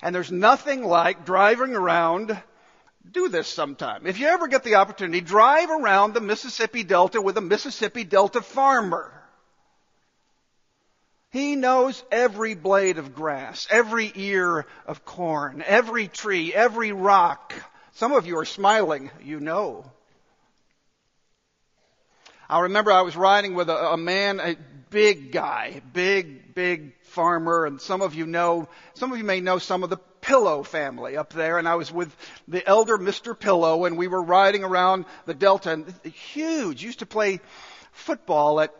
And 0.00 0.14
there's 0.14 0.30
nothing 0.30 0.84
like 0.84 1.24
driving 1.24 1.74
around 1.74 2.40
do 3.10 3.28
this 3.28 3.48
sometime. 3.48 4.06
If 4.06 4.20
you 4.20 4.28
ever 4.28 4.46
get 4.46 4.62
the 4.62 4.76
opportunity, 4.76 5.20
drive 5.20 5.70
around 5.70 6.14
the 6.14 6.20
Mississippi 6.20 6.84
Delta 6.84 7.20
with 7.20 7.36
a 7.36 7.40
Mississippi 7.40 8.04
Delta 8.04 8.40
farmer. 8.40 9.21
He 11.32 11.56
knows 11.56 12.04
every 12.12 12.54
blade 12.54 12.98
of 12.98 13.14
grass, 13.14 13.66
every 13.70 14.12
ear 14.14 14.66
of 14.86 15.06
corn, 15.06 15.64
every 15.66 16.06
tree, 16.06 16.52
every 16.52 16.92
rock. 16.92 17.54
Some 17.92 18.12
of 18.12 18.26
you 18.26 18.38
are 18.38 18.44
smiling, 18.44 19.10
you 19.22 19.40
know. 19.40 19.90
I 22.50 22.60
remember 22.60 22.92
I 22.92 23.00
was 23.00 23.16
riding 23.16 23.54
with 23.54 23.70
a, 23.70 23.92
a 23.92 23.96
man, 23.96 24.40
a 24.40 24.56
big 24.90 25.32
guy, 25.32 25.80
big, 25.94 26.54
big 26.54 26.92
farmer, 27.04 27.64
and 27.64 27.80
some 27.80 28.02
of 28.02 28.14
you 28.14 28.26
know, 28.26 28.68
some 28.92 29.10
of 29.10 29.16
you 29.16 29.24
may 29.24 29.40
know 29.40 29.56
some 29.56 29.82
of 29.82 29.88
the 29.88 29.96
Pillow 30.20 30.62
family 30.62 31.16
up 31.16 31.32
there, 31.32 31.58
and 31.58 31.66
I 31.66 31.74
was 31.74 31.90
with 31.90 32.14
the 32.46 32.64
elder 32.64 32.96
Mr. 32.96 33.36
Pillow, 33.36 33.86
and 33.86 33.98
we 33.98 34.06
were 34.06 34.22
riding 34.22 34.62
around 34.62 35.06
the 35.24 35.34
Delta, 35.34 35.72
and 35.72 35.92
huge, 36.04 36.84
used 36.84 37.00
to 37.00 37.06
play 37.06 37.40
football 37.90 38.60
at 38.60 38.72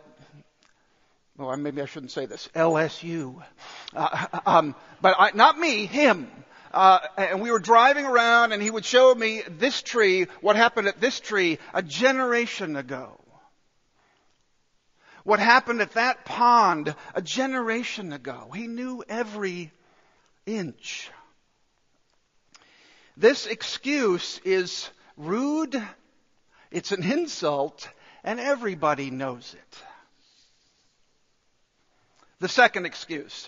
well, 1.37 1.57
maybe 1.57 1.81
I 1.81 1.85
shouldn't 1.85 2.11
say 2.11 2.25
this, 2.27 2.47
LSU. 2.53 3.41
Uh, 3.95 4.27
um, 4.45 4.75
but 5.01 5.15
I, 5.17 5.31
not 5.33 5.57
me, 5.57 5.87
him. 5.87 6.29
Uh, 6.71 6.99
and 7.17 7.41
we 7.41 7.51
were 7.51 7.59
driving 7.59 8.05
around 8.05 8.51
and 8.51 8.61
he 8.61 8.69
would 8.69 8.85
show 8.85 9.13
me 9.13 9.43
this 9.47 9.81
tree, 9.81 10.27
what 10.41 10.55
happened 10.55 10.87
at 10.87 10.99
this 11.01 11.19
tree 11.19 11.59
a 11.73 11.81
generation 11.81 12.75
ago. 12.75 13.19
What 15.23 15.39
happened 15.39 15.81
at 15.81 15.93
that 15.93 16.25
pond 16.25 16.93
a 17.15 17.21
generation 17.21 18.11
ago. 18.13 18.51
He 18.53 18.67
knew 18.67 19.03
every 19.07 19.71
inch. 20.45 21.09
This 23.15 23.45
excuse 23.45 24.41
is 24.43 24.89
rude, 25.15 25.81
it's 26.71 26.91
an 26.91 27.03
insult, 27.03 27.87
and 28.23 28.39
everybody 28.39 29.11
knows 29.11 29.55
it. 29.57 29.83
The 32.43 32.49
second 32.49 32.85
excuse. 32.85 33.47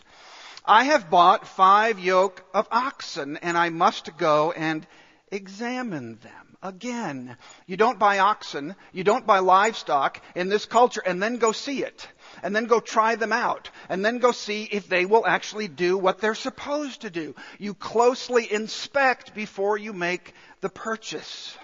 I 0.64 0.86
have 0.86 1.10
bought 1.10 1.50
five 1.50 2.00
yoke 2.00 2.42
of 2.54 2.66
oxen 2.72 3.36
and 3.36 3.58
I 3.58 3.68
must 3.68 4.16
go 4.16 4.54
and 4.54 4.88
examine 5.30 6.18
them. 6.24 6.58
Again, 6.64 7.36
you 7.68 7.76
don't 7.76 8.00
buy 8.00 8.20
oxen, 8.20 8.74
you 8.94 9.04
don't 9.04 9.28
buy 9.28 9.40
livestock 9.40 10.22
in 10.34 10.48
this 10.48 10.66
culture 10.66 11.04
and 11.06 11.22
then 11.22 11.40
go 11.40 11.52
see 11.52 11.84
it. 11.84 12.08
And 12.42 12.56
then 12.56 12.68
go 12.68 12.80
try 12.80 13.16
them 13.16 13.34
out. 13.34 13.70
And 13.90 14.06
then 14.06 14.20
go 14.20 14.32
see 14.32 14.64
if 14.64 14.88
they 14.88 15.06
will 15.06 15.28
actually 15.28 15.68
do 15.68 15.98
what 15.98 16.22
they're 16.22 16.34
supposed 16.34 17.02
to 17.02 17.10
do. 17.10 17.36
You 17.60 17.74
closely 17.74 18.50
inspect 18.50 19.36
before 19.36 19.78
you 19.78 19.92
make 19.92 20.34
the 20.62 20.70
purchase. 20.70 21.58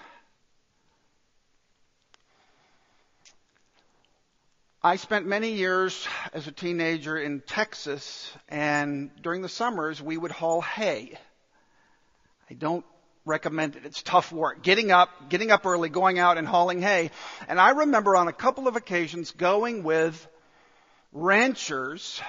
I 4.84 4.96
spent 4.96 5.26
many 5.26 5.52
years 5.52 6.08
as 6.32 6.48
a 6.48 6.50
teenager 6.50 7.16
in 7.16 7.38
Texas, 7.38 8.32
and 8.48 9.12
during 9.22 9.40
the 9.40 9.48
summers 9.48 10.02
we 10.02 10.16
would 10.16 10.32
haul 10.32 10.60
hay. 10.60 11.16
I 12.50 12.54
don't 12.54 12.84
recommend 13.24 13.76
it. 13.76 13.86
It's 13.86 14.02
tough 14.02 14.32
work. 14.32 14.64
Getting 14.64 14.90
up, 14.90 15.08
getting 15.28 15.52
up 15.52 15.64
early, 15.66 15.88
going 15.88 16.18
out 16.18 16.36
and 16.36 16.48
hauling 16.48 16.82
hay. 16.82 17.12
And 17.46 17.60
I 17.60 17.70
remember 17.70 18.16
on 18.16 18.26
a 18.26 18.32
couple 18.32 18.66
of 18.66 18.74
occasions 18.74 19.30
going 19.30 19.84
with 19.84 20.26
ranchers 21.12 22.20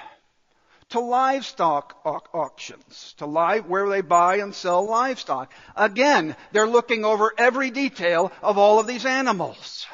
to 0.90 1.00
livestock 1.00 1.96
auctions, 2.04 3.16
to 3.18 3.26
live, 3.26 3.66
where 3.66 3.88
they 3.88 4.00
buy 4.00 4.36
and 4.36 4.54
sell 4.54 4.86
livestock. 4.86 5.52
Again, 5.74 6.36
they're 6.52 6.68
looking 6.68 7.04
over 7.04 7.32
every 7.36 7.70
detail 7.70 8.30
of 8.42 8.58
all 8.58 8.78
of 8.78 8.86
these 8.86 9.04
animals. 9.04 9.88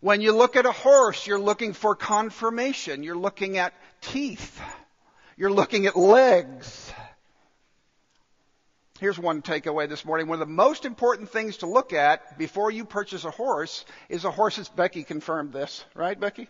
When 0.00 0.22
you 0.22 0.32
look 0.32 0.56
at 0.56 0.64
a 0.64 0.72
horse, 0.72 1.26
you're 1.26 1.38
looking 1.38 1.74
for 1.74 1.94
conformation. 1.94 3.02
You're 3.02 3.16
looking 3.16 3.58
at 3.58 3.74
teeth. 4.00 4.60
You're 5.36 5.52
looking 5.52 5.86
at 5.86 5.96
legs. 5.96 6.92
Here's 8.98 9.18
one 9.18 9.42
takeaway 9.42 9.88
this 9.88 10.04
morning. 10.04 10.26
One 10.26 10.40
of 10.40 10.46
the 10.46 10.54
most 10.54 10.84
important 10.84 11.30
things 11.30 11.58
to 11.58 11.66
look 11.66 11.92
at 11.92 12.38
before 12.38 12.70
you 12.70 12.84
purchase 12.84 13.24
a 13.24 13.30
horse 13.30 13.84
is 14.08 14.24
a 14.24 14.30
horse's, 14.30 14.68
Becky 14.68 15.04
confirmed 15.04 15.52
this, 15.52 15.84
right, 15.94 16.18
Becky? 16.18 16.48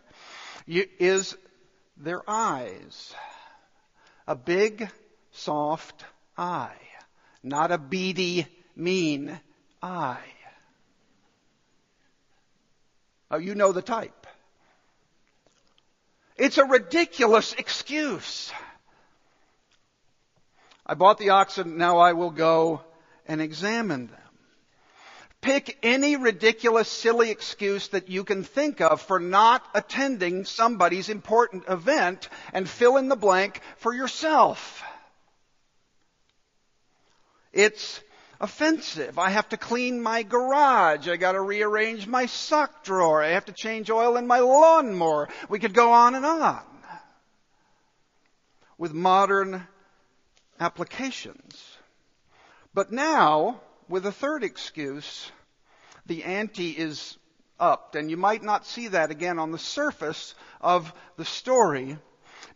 You, 0.67 0.87
is 0.99 1.37
their 1.97 2.23
eyes. 2.29 3.15
A 4.27 4.35
big, 4.35 4.89
soft 5.33 6.05
eye. 6.37 6.77
Not 7.43 7.71
a 7.73 7.79
beady, 7.79 8.47
mean 8.75 9.39
eye. 9.83 10.19
Oh, 13.31 13.39
you 13.39 13.55
know 13.55 13.73
the 13.73 13.83
type. 13.83 14.27
It's 16.37 16.59
a 16.59 16.65
ridiculous 16.65 17.53
excuse. 17.53 18.53
I 20.87 20.95
bought 20.95 21.19
the 21.19 21.31
oxen, 21.31 21.77
now 21.77 21.99
I 21.99 22.15
will 22.15 22.31
go 22.31 22.81
and 23.27 23.41
examine 23.41 24.09
them. 24.09 24.17
Pick 25.41 25.79
any 25.83 26.17
ridiculous, 26.17 26.89
silly 26.89 27.31
excuse 27.31 27.89
that 27.89 28.09
you 28.09 28.25
can 28.25 28.43
think 28.43 28.81
of 28.81 29.01
for 29.01 29.21
not 29.21 29.65
attending 29.75 30.45
somebody's 30.45 31.09
important 31.09 31.65
event 31.69 32.29
and 32.53 32.69
fill 32.69 32.97
in 32.97 33.09
the 33.09 33.17
blank 33.17 33.61
for 33.77 33.95
yourself. 33.95 34.83
It's 37.53 38.01
offensive. 38.41 39.19
I 39.19 39.31
have 39.31 39.49
to 39.51 39.57
clean 39.57 40.03
my 40.03 40.23
garage. 40.23 41.09
I 41.09 41.17
got 41.17 41.33
to 41.33 41.41
rearrange 41.41 42.07
my 42.07 42.27
sock 42.27 42.85
drawer. 42.85 43.23
I 43.23 43.31
have 43.31 43.45
to 43.47 43.53
change 43.53 43.91
oil 43.91 44.17
in 44.17 44.27
my 44.27 44.39
lawnmower. 44.41 45.29
We 45.49 45.59
could 45.59 45.75
go 45.75 45.93
on 45.93 46.15
and 46.15 46.25
on 46.25 46.63
with 48.79 48.95
modern 48.95 49.67
applications. 50.59 51.63
But 52.73 52.91
now, 52.91 53.61
with 53.89 54.07
a 54.07 54.13
third 54.13 54.43
excuse, 54.43 55.31
the 56.07 56.25
ante 56.25 56.71
is 56.71 57.19
upped, 57.59 57.95
and 57.95 58.11
you 58.11 58.17
might 58.17 58.43
not 58.43 58.67
see 58.67 58.89
that 58.89 59.11
again 59.11 59.39
on 59.39 59.53
the 59.53 59.59
surface 59.59 60.35
of 60.63 60.93
the 61.17 61.27
story. 61.27 61.99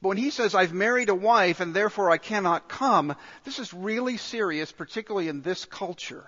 But 0.04 0.08
when 0.08 0.18
he 0.18 0.28
says, 0.28 0.54
I've 0.54 0.74
married 0.74 1.08
a 1.08 1.14
wife 1.14 1.60
and 1.60 1.72
therefore 1.72 2.10
I 2.10 2.18
cannot 2.18 2.68
come, 2.68 3.16
this 3.44 3.58
is 3.58 3.72
really 3.72 4.18
serious, 4.18 4.70
particularly 4.70 5.28
in 5.28 5.40
this 5.40 5.64
culture. 5.64 6.26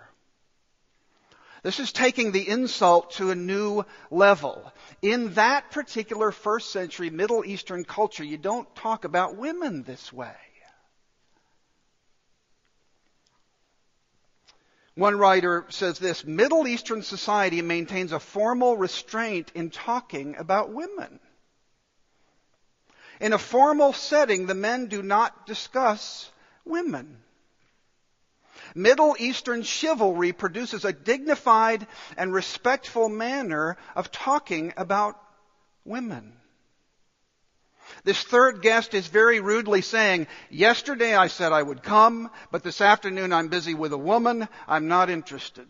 This 1.63 1.79
is 1.79 1.93
taking 1.93 2.33
the 2.33 2.49
insult 2.49 3.11
to 3.17 3.31
a 3.31 3.35
new 3.35 3.85
level. 4.11 4.73
In 5.03 5.35
that 5.35 5.73
particular 5.73 6.33
first 6.33 6.73
century 6.73 7.11
Middle 7.11 7.45
Eastern 7.45 7.85
culture, 7.85 8.25
you 8.25 8.39
don't 8.39 8.75
talk 8.77 9.05
about 9.05 9.37
women 9.37 9.83
this 9.83 10.11
way. 10.11 10.33
One 14.95 15.19
writer 15.19 15.67
says 15.69 15.99
this 15.99 16.25
Middle 16.25 16.67
Eastern 16.67 17.03
society 17.03 17.61
maintains 17.61 18.13
a 18.13 18.21
formal 18.21 18.79
restraint 18.79 19.53
in 19.55 19.69
talking 19.69 20.35
about 20.37 20.73
women. 20.73 21.21
In 23.21 23.33
a 23.33 23.39
formal 23.39 23.93
setting, 23.93 24.47
the 24.47 24.55
men 24.55 24.87
do 24.87 25.03
not 25.03 25.47
discuss 25.47 26.31
women. 26.65 27.19
Middle 28.75 29.17
Eastern 29.19 29.63
chivalry 29.63 30.33
produces 30.33 30.85
a 30.85 30.93
dignified 30.93 31.87
and 32.17 32.33
respectful 32.33 33.09
manner 33.09 33.77
of 33.95 34.13
talking 34.13 34.75
about 34.77 35.19
women. 35.85 36.35
This 38.05 38.23
third 38.23 38.63
guest 38.63 38.95
is 38.95 39.07
very 39.07 39.41
rudely 39.41 39.81
saying, 39.81 40.27
Yesterday 40.51 41.15
I 41.15 41.29
said 41.29 41.53
I 41.53 41.63
would 41.63 41.83
come, 41.83 42.31
but 42.51 42.63
this 42.63 42.81
afternoon 42.81 43.33
I'm 43.33 43.49
busy 43.49 43.75
with 43.75 43.93
a 43.93 43.99
woman. 43.99 44.49
I'm 44.69 44.89
not 44.89 45.09
interested. 45.09 45.69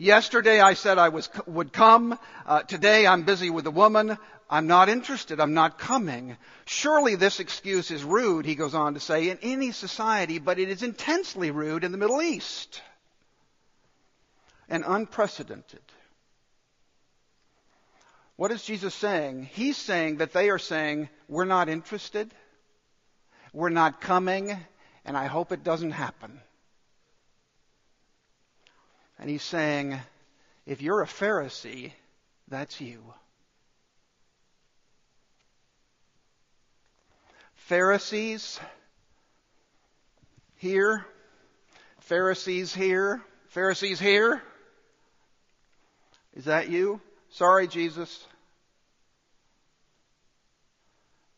Yesterday 0.00 0.60
I 0.60 0.74
said 0.74 0.96
I 0.96 1.08
was, 1.08 1.28
would 1.46 1.72
come. 1.72 2.16
Uh, 2.46 2.62
today 2.62 3.04
I'm 3.04 3.24
busy 3.24 3.50
with 3.50 3.66
a 3.66 3.72
woman. 3.72 4.16
I'm 4.48 4.68
not 4.68 4.88
interested. 4.88 5.40
I'm 5.40 5.54
not 5.54 5.76
coming. 5.76 6.36
Surely 6.66 7.16
this 7.16 7.40
excuse 7.40 7.90
is 7.90 8.04
rude, 8.04 8.46
he 8.46 8.54
goes 8.54 8.74
on 8.74 8.94
to 8.94 9.00
say, 9.00 9.28
in 9.28 9.38
any 9.42 9.72
society, 9.72 10.38
but 10.38 10.60
it 10.60 10.68
is 10.68 10.84
intensely 10.84 11.50
rude 11.50 11.82
in 11.82 11.90
the 11.90 11.98
Middle 11.98 12.22
East. 12.22 12.80
And 14.68 14.84
unprecedented. 14.86 15.82
What 18.36 18.52
is 18.52 18.62
Jesus 18.62 18.94
saying? 18.94 19.48
He's 19.52 19.76
saying 19.76 20.18
that 20.18 20.32
they 20.32 20.48
are 20.50 20.60
saying, 20.60 21.08
we're 21.26 21.44
not 21.44 21.68
interested. 21.68 22.32
We're 23.52 23.68
not 23.70 24.00
coming. 24.00 24.56
And 25.04 25.16
I 25.16 25.26
hope 25.26 25.50
it 25.50 25.64
doesn't 25.64 25.90
happen. 25.90 26.40
And 29.18 29.28
he's 29.28 29.42
saying, 29.42 29.98
if 30.66 30.80
you're 30.80 31.02
a 31.02 31.06
Pharisee, 31.06 31.92
that's 32.48 32.80
you. 32.80 33.02
Pharisees 37.54 38.58
here, 40.56 41.04
Pharisees 42.00 42.74
here, 42.74 43.22
Pharisees 43.48 44.00
here. 44.00 44.42
Is 46.34 46.44
that 46.44 46.68
you? 46.68 47.00
Sorry, 47.30 47.66
Jesus. 47.66 48.24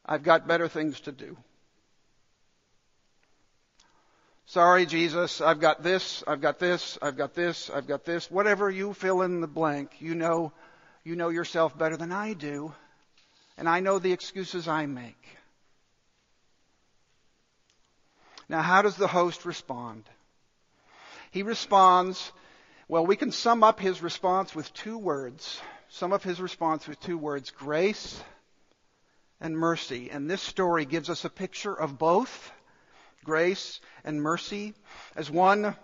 I've 0.04 0.22
got 0.22 0.46
better 0.46 0.68
things 0.68 1.00
to 1.00 1.12
do. 1.12 1.36
Sorry, 4.50 4.84
Jesus, 4.84 5.40
I've 5.40 5.60
got 5.60 5.80
this, 5.80 6.24
I've 6.26 6.40
got 6.40 6.58
this, 6.58 6.98
I've 7.00 7.16
got 7.16 7.34
this, 7.34 7.70
I've 7.70 7.86
got 7.86 8.04
this. 8.04 8.28
Whatever 8.28 8.68
you 8.68 8.92
fill 8.94 9.22
in 9.22 9.40
the 9.40 9.46
blank, 9.46 10.00
you 10.00 10.16
know, 10.16 10.50
you 11.04 11.14
know 11.14 11.28
yourself 11.28 11.78
better 11.78 11.96
than 11.96 12.10
I 12.10 12.32
do. 12.32 12.74
And 13.56 13.68
I 13.68 13.78
know 13.78 14.00
the 14.00 14.10
excuses 14.10 14.66
I 14.66 14.86
make. 14.86 15.24
Now, 18.48 18.60
how 18.60 18.82
does 18.82 18.96
the 18.96 19.06
host 19.06 19.44
respond? 19.44 20.02
He 21.30 21.44
responds, 21.44 22.32
well, 22.88 23.06
we 23.06 23.14
can 23.14 23.30
sum 23.30 23.62
up 23.62 23.78
his 23.78 24.02
response 24.02 24.52
with 24.52 24.74
two 24.74 24.98
words. 24.98 25.60
Sum 25.90 26.12
up 26.12 26.24
his 26.24 26.40
response 26.40 26.88
with 26.88 26.98
two 26.98 27.18
words 27.18 27.52
grace 27.52 28.20
and 29.40 29.56
mercy. 29.56 30.10
And 30.10 30.28
this 30.28 30.42
story 30.42 30.86
gives 30.86 31.08
us 31.08 31.24
a 31.24 31.30
picture 31.30 31.72
of 31.72 32.00
both 32.00 32.50
grace 33.24 33.80
and 34.04 34.22
mercy. 34.22 34.74
As 35.16 35.30
one 35.30 35.76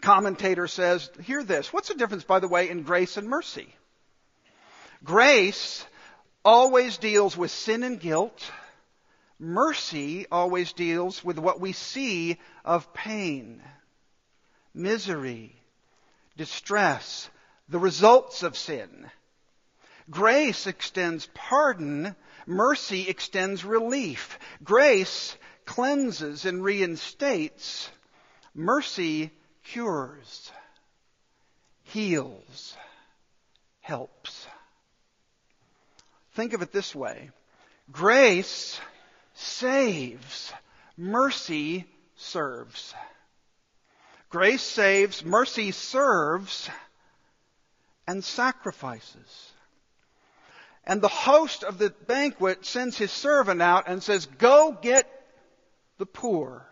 commentator 0.00 0.66
says, 0.66 1.10
hear 1.22 1.42
this. 1.42 1.72
What's 1.72 1.88
the 1.88 1.94
difference, 1.94 2.24
by 2.24 2.40
the 2.40 2.48
way, 2.48 2.68
in 2.68 2.82
grace 2.82 3.16
and 3.16 3.28
mercy? 3.28 3.68
Grace 5.04 5.84
always 6.44 6.98
deals 6.98 7.36
with 7.36 7.50
sin 7.50 7.82
and 7.82 8.00
guilt. 8.00 8.50
Mercy 9.38 10.26
always 10.30 10.72
deals 10.72 11.22
with 11.22 11.38
what 11.38 11.60
we 11.60 11.72
see 11.72 12.38
of 12.64 12.94
pain, 12.94 13.62
misery, 14.72 15.54
distress, 16.36 17.28
the 17.68 17.78
results 17.78 18.42
of 18.42 18.56
sin. 18.56 19.10
Grace 20.08 20.66
extends 20.66 21.28
pardon. 21.34 22.14
Mercy 22.46 23.08
extends 23.08 23.64
relief. 23.64 24.38
Grace 24.62 25.36
cleanses 25.66 26.46
and 26.46 26.64
reinstates, 26.64 27.90
mercy 28.54 29.30
cures, 29.64 30.50
heals, 31.82 32.76
helps. 33.80 34.46
Think 36.34 36.54
of 36.54 36.62
it 36.62 36.72
this 36.72 36.94
way 36.94 37.30
grace 37.90 38.80
saves, 39.34 40.52
mercy 40.96 41.86
serves. 42.16 42.94
Grace 44.28 44.62
saves, 44.62 45.24
mercy 45.24 45.70
serves, 45.70 46.68
and 48.06 48.24
sacrifices. 48.24 49.52
And 50.84 51.00
the 51.00 51.08
host 51.08 51.64
of 51.64 51.78
the 51.78 51.90
banquet 51.90 52.64
sends 52.64 52.96
his 52.96 53.10
servant 53.10 53.60
out 53.60 53.84
and 53.88 54.02
says, 54.02 54.26
Go 54.26 54.76
get 54.80 55.10
the 55.98 56.06
poor, 56.06 56.66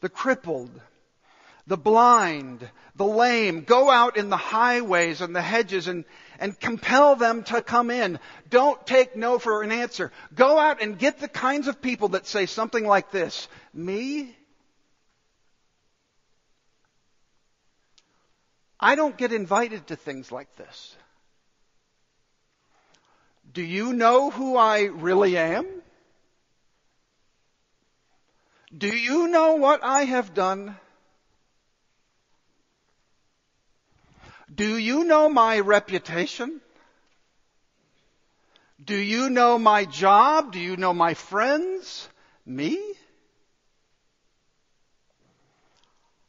the 0.00 0.08
crippled, 0.08 0.70
the 1.66 1.76
blind, 1.76 2.68
the 2.96 3.04
lame. 3.04 3.62
Go 3.62 3.90
out 3.90 4.16
in 4.16 4.30
the 4.30 4.36
highways 4.36 5.20
and 5.20 5.36
the 5.36 5.42
hedges 5.42 5.86
and, 5.86 6.04
and 6.38 6.58
compel 6.58 7.14
them 7.14 7.44
to 7.44 7.62
come 7.62 7.90
in. 7.90 8.18
Don't 8.48 8.84
take 8.86 9.16
no 9.16 9.38
for 9.38 9.62
an 9.62 9.70
answer. 9.70 10.10
Go 10.34 10.58
out 10.58 10.82
and 10.82 10.98
get 10.98 11.18
the 11.18 11.28
kinds 11.28 11.68
of 11.68 11.80
people 11.80 12.08
that 12.10 12.26
say 12.26 12.46
something 12.46 12.86
like 12.86 13.10
this. 13.10 13.48
Me? 13.74 14.34
I 18.80 18.94
don't 18.94 19.16
get 19.16 19.32
invited 19.32 19.88
to 19.88 19.96
things 19.96 20.32
like 20.32 20.54
this. 20.56 20.96
Do 23.52 23.62
you 23.62 23.92
know 23.92 24.30
who 24.30 24.56
I 24.56 24.82
really 24.84 25.36
am? 25.36 25.66
Do 28.78 28.86
you 28.86 29.26
know 29.26 29.54
what 29.54 29.82
I 29.82 30.04
have 30.04 30.34
done? 30.34 30.76
Do 34.54 34.78
you 34.78 35.02
know 35.02 35.28
my 35.28 35.58
reputation? 35.58 36.60
Do 38.82 38.94
you 38.96 39.30
know 39.30 39.58
my 39.58 39.84
job? 39.84 40.52
Do 40.52 40.60
you 40.60 40.76
know 40.76 40.94
my 40.94 41.14
friends? 41.14 42.08
Me? 42.46 42.78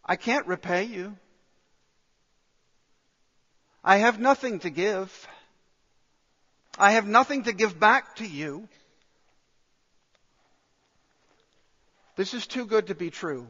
I 0.03 0.15
can't 0.15 0.47
repay 0.47 0.85
you. 0.85 1.15
I 3.83 3.97
have 3.97 4.19
nothing 4.19 4.59
to 4.61 4.71
give. 4.71 5.27
I 6.79 6.91
have 6.91 7.07
nothing 7.07 7.43
to 7.43 7.53
give 7.53 7.79
back 7.79 8.15
to 8.15 8.25
you. 8.25 8.67
This 12.19 12.33
is 12.33 12.45
too 12.45 12.65
good 12.65 12.87
to 12.87 12.95
be 12.95 13.11
true. 13.11 13.47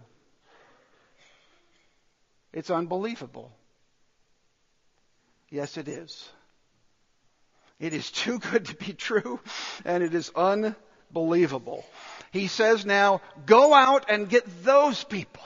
It's 2.53 2.69
unbelievable. 2.69 3.51
Yes, 5.49 5.75
it 5.77 5.87
is. 5.87 6.29
It 7.79 7.95
is 7.95 8.11
too 8.11 8.37
good 8.37 8.65
to 8.65 8.75
be 8.75 8.93
true, 8.93 9.39
and 9.85 10.03
it 10.03 10.13
is 10.13 10.31
unbelievable. 10.35 11.83
He 12.29 12.45
says 12.45 12.85
now, 12.85 13.21
go 13.47 13.73
out 13.73 14.05
and 14.07 14.29
get 14.29 14.45
those 14.63 15.03
people. 15.03 15.41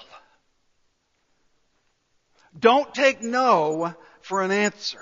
Don't 2.60 2.94
take 2.94 3.22
no 3.22 3.96
for 4.20 4.42
an 4.42 4.52
answer. 4.52 5.00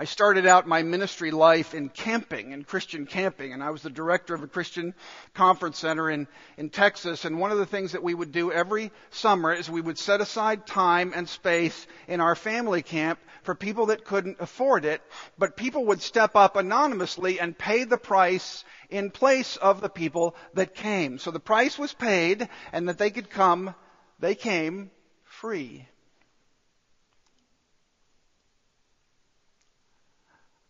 I 0.00 0.04
started 0.04 0.46
out 0.46 0.68
my 0.68 0.84
ministry 0.84 1.32
life 1.32 1.74
in 1.74 1.88
camping, 1.88 2.52
in 2.52 2.62
Christian 2.62 3.04
camping, 3.04 3.52
and 3.52 3.64
I 3.64 3.70
was 3.70 3.82
the 3.82 3.90
director 3.90 4.32
of 4.32 4.44
a 4.44 4.46
Christian 4.46 4.94
conference 5.34 5.76
center 5.80 6.08
in, 6.08 6.28
in 6.56 6.70
Texas. 6.70 7.24
And 7.24 7.40
one 7.40 7.50
of 7.50 7.58
the 7.58 7.66
things 7.66 7.90
that 7.90 8.02
we 8.04 8.14
would 8.14 8.30
do 8.30 8.52
every 8.52 8.92
summer 9.10 9.52
is 9.52 9.68
we 9.68 9.80
would 9.80 9.98
set 9.98 10.20
aside 10.20 10.68
time 10.68 11.12
and 11.16 11.28
space 11.28 11.84
in 12.06 12.20
our 12.20 12.36
family 12.36 12.80
camp 12.80 13.18
for 13.42 13.56
people 13.56 13.86
that 13.86 14.04
couldn't 14.04 14.36
afford 14.38 14.84
it, 14.84 15.02
but 15.36 15.56
people 15.56 15.86
would 15.86 16.00
step 16.00 16.36
up 16.36 16.54
anonymously 16.54 17.40
and 17.40 17.58
pay 17.58 17.82
the 17.82 17.98
price 17.98 18.62
in 18.90 19.10
place 19.10 19.56
of 19.56 19.80
the 19.80 19.88
people 19.88 20.36
that 20.54 20.76
came. 20.76 21.18
So 21.18 21.32
the 21.32 21.40
price 21.40 21.76
was 21.76 21.92
paid, 21.92 22.48
and 22.70 22.88
that 22.88 22.98
they 22.98 23.10
could 23.10 23.30
come, 23.30 23.74
they 24.20 24.36
came 24.36 24.92
free. 25.24 25.88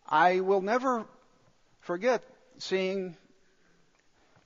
I 0.09 0.41
will 0.41 0.63
never 0.63 1.07
forget 1.81 2.23
seeing 2.59 3.17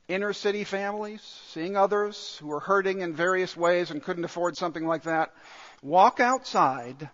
inner 0.09 0.33
city 0.33 0.65
families, 0.65 1.23
seeing 1.51 1.77
others 1.77 2.37
who 2.39 2.49
were 2.49 2.61
hurting 2.61 3.01
in 3.01 3.15
various 3.15 3.57
ways 3.57 3.91
and 3.91 4.03
couldn't 4.03 4.25
afford 4.25 4.57
something 4.57 4.87
like 4.87 5.05
that, 5.05 5.33
walk 5.81 6.21
outside, 6.21 7.09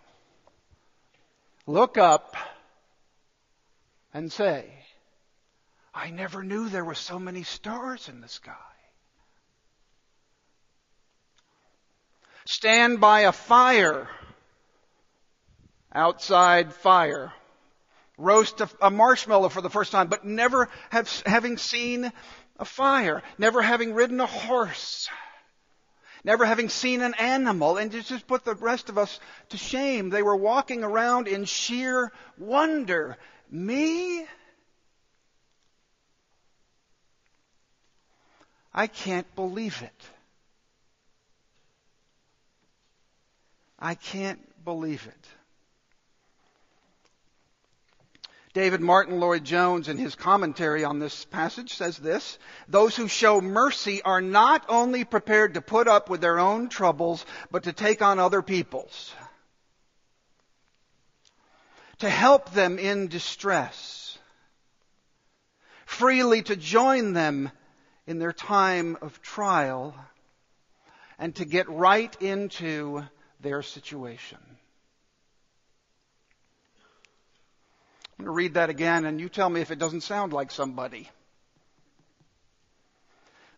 look 1.67 1.97
up, 1.97 2.35
and 4.13 4.31
say, 4.31 4.65
I 5.93 6.09
never 6.09 6.43
knew 6.43 6.69
there 6.69 6.85
were 6.85 6.95
so 6.95 7.19
many 7.19 7.43
stars 7.43 8.09
in 8.09 8.21
the 8.21 8.27
sky. 8.27 8.53
Stand 12.45 12.99
by 12.99 13.21
a 13.21 13.31
fire, 13.31 14.09
outside 15.93 16.73
fire, 16.73 17.31
roast 18.19 18.61
a, 18.61 18.69
a 18.81 18.91
marshmallow 18.91 19.49
for 19.49 19.61
the 19.61 19.69
first 19.69 19.91
time, 19.91 20.07
but 20.07 20.25
never 20.25 20.69
have, 20.89 21.09
having 21.25 21.57
seen 21.57 22.11
a 22.59 22.65
fire, 22.65 23.23
never 23.37 23.61
having 23.61 23.93
ridden 23.93 24.19
a 24.19 24.25
horse, 24.25 25.09
never 26.23 26.45
having 26.45 26.69
seen 26.69 27.01
an 27.01 27.13
animal, 27.15 27.77
and 27.77 27.91
just 27.91 28.27
put 28.27 28.43
the 28.43 28.55
rest 28.55 28.89
of 28.89 28.97
us 28.97 29.19
to 29.49 29.57
shame. 29.57 30.09
They 30.09 30.21
were 30.21 30.35
walking 30.35 30.83
around 30.83 31.27
in 31.27 31.45
sheer 31.45 32.11
wonder. 32.37 33.17
Me? 33.49 34.25
I 38.73 38.87
can't 38.87 39.33
believe 39.35 39.81
it. 39.81 40.09
I 43.79 43.95
can't 43.95 44.39
believe 44.65 45.07
it. 45.07 45.38
David 48.59 48.81
Martyn 48.81 49.21
Lloyd 49.21 49.45
Jones, 49.45 49.87
in 49.87 49.95
his 49.95 50.15
commentary 50.15 50.83
on 50.83 50.99
this 50.99 51.23
passage, 51.23 51.75
says 51.75 51.97
this 51.97 52.37
Those 52.67 52.93
who 52.93 53.07
show 53.07 53.39
mercy 53.39 54.01
are 54.01 54.19
not 54.19 54.65
only 54.67 55.05
prepared 55.05 55.53
to 55.53 55.61
put 55.61 55.87
up 55.87 56.09
with 56.09 56.19
their 56.19 56.39
own 56.39 56.67
troubles, 56.67 57.25
but 57.51 57.63
to 57.63 57.71
take 57.71 58.01
on 58.01 58.19
other 58.19 58.41
people's, 58.41 59.13
to 61.99 62.09
help 62.09 62.51
them 62.51 62.77
in 62.77 63.07
distress, 63.07 64.17
freely 65.85 66.41
to 66.41 66.57
join 66.57 67.13
them 67.13 67.49
in 68.07 68.19
their 68.19 68.33
time 68.33 68.97
of 69.01 69.21
trial, 69.21 69.95
and 71.17 71.33
to 71.35 71.45
get 71.45 71.69
right 71.69 72.13
into 72.21 73.05
their 73.39 73.61
situation. 73.61 74.58
I'm 78.19 78.25
going 78.25 78.33
to 78.33 78.37
read 78.37 78.53
that 78.55 78.69
again, 78.69 79.05
and 79.05 79.17
you 79.21 79.29
tell 79.29 79.49
me 79.49 79.61
if 79.61 79.71
it 79.71 79.79
doesn't 79.79 80.01
sound 80.01 80.33
like 80.33 80.51
somebody. 80.51 81.09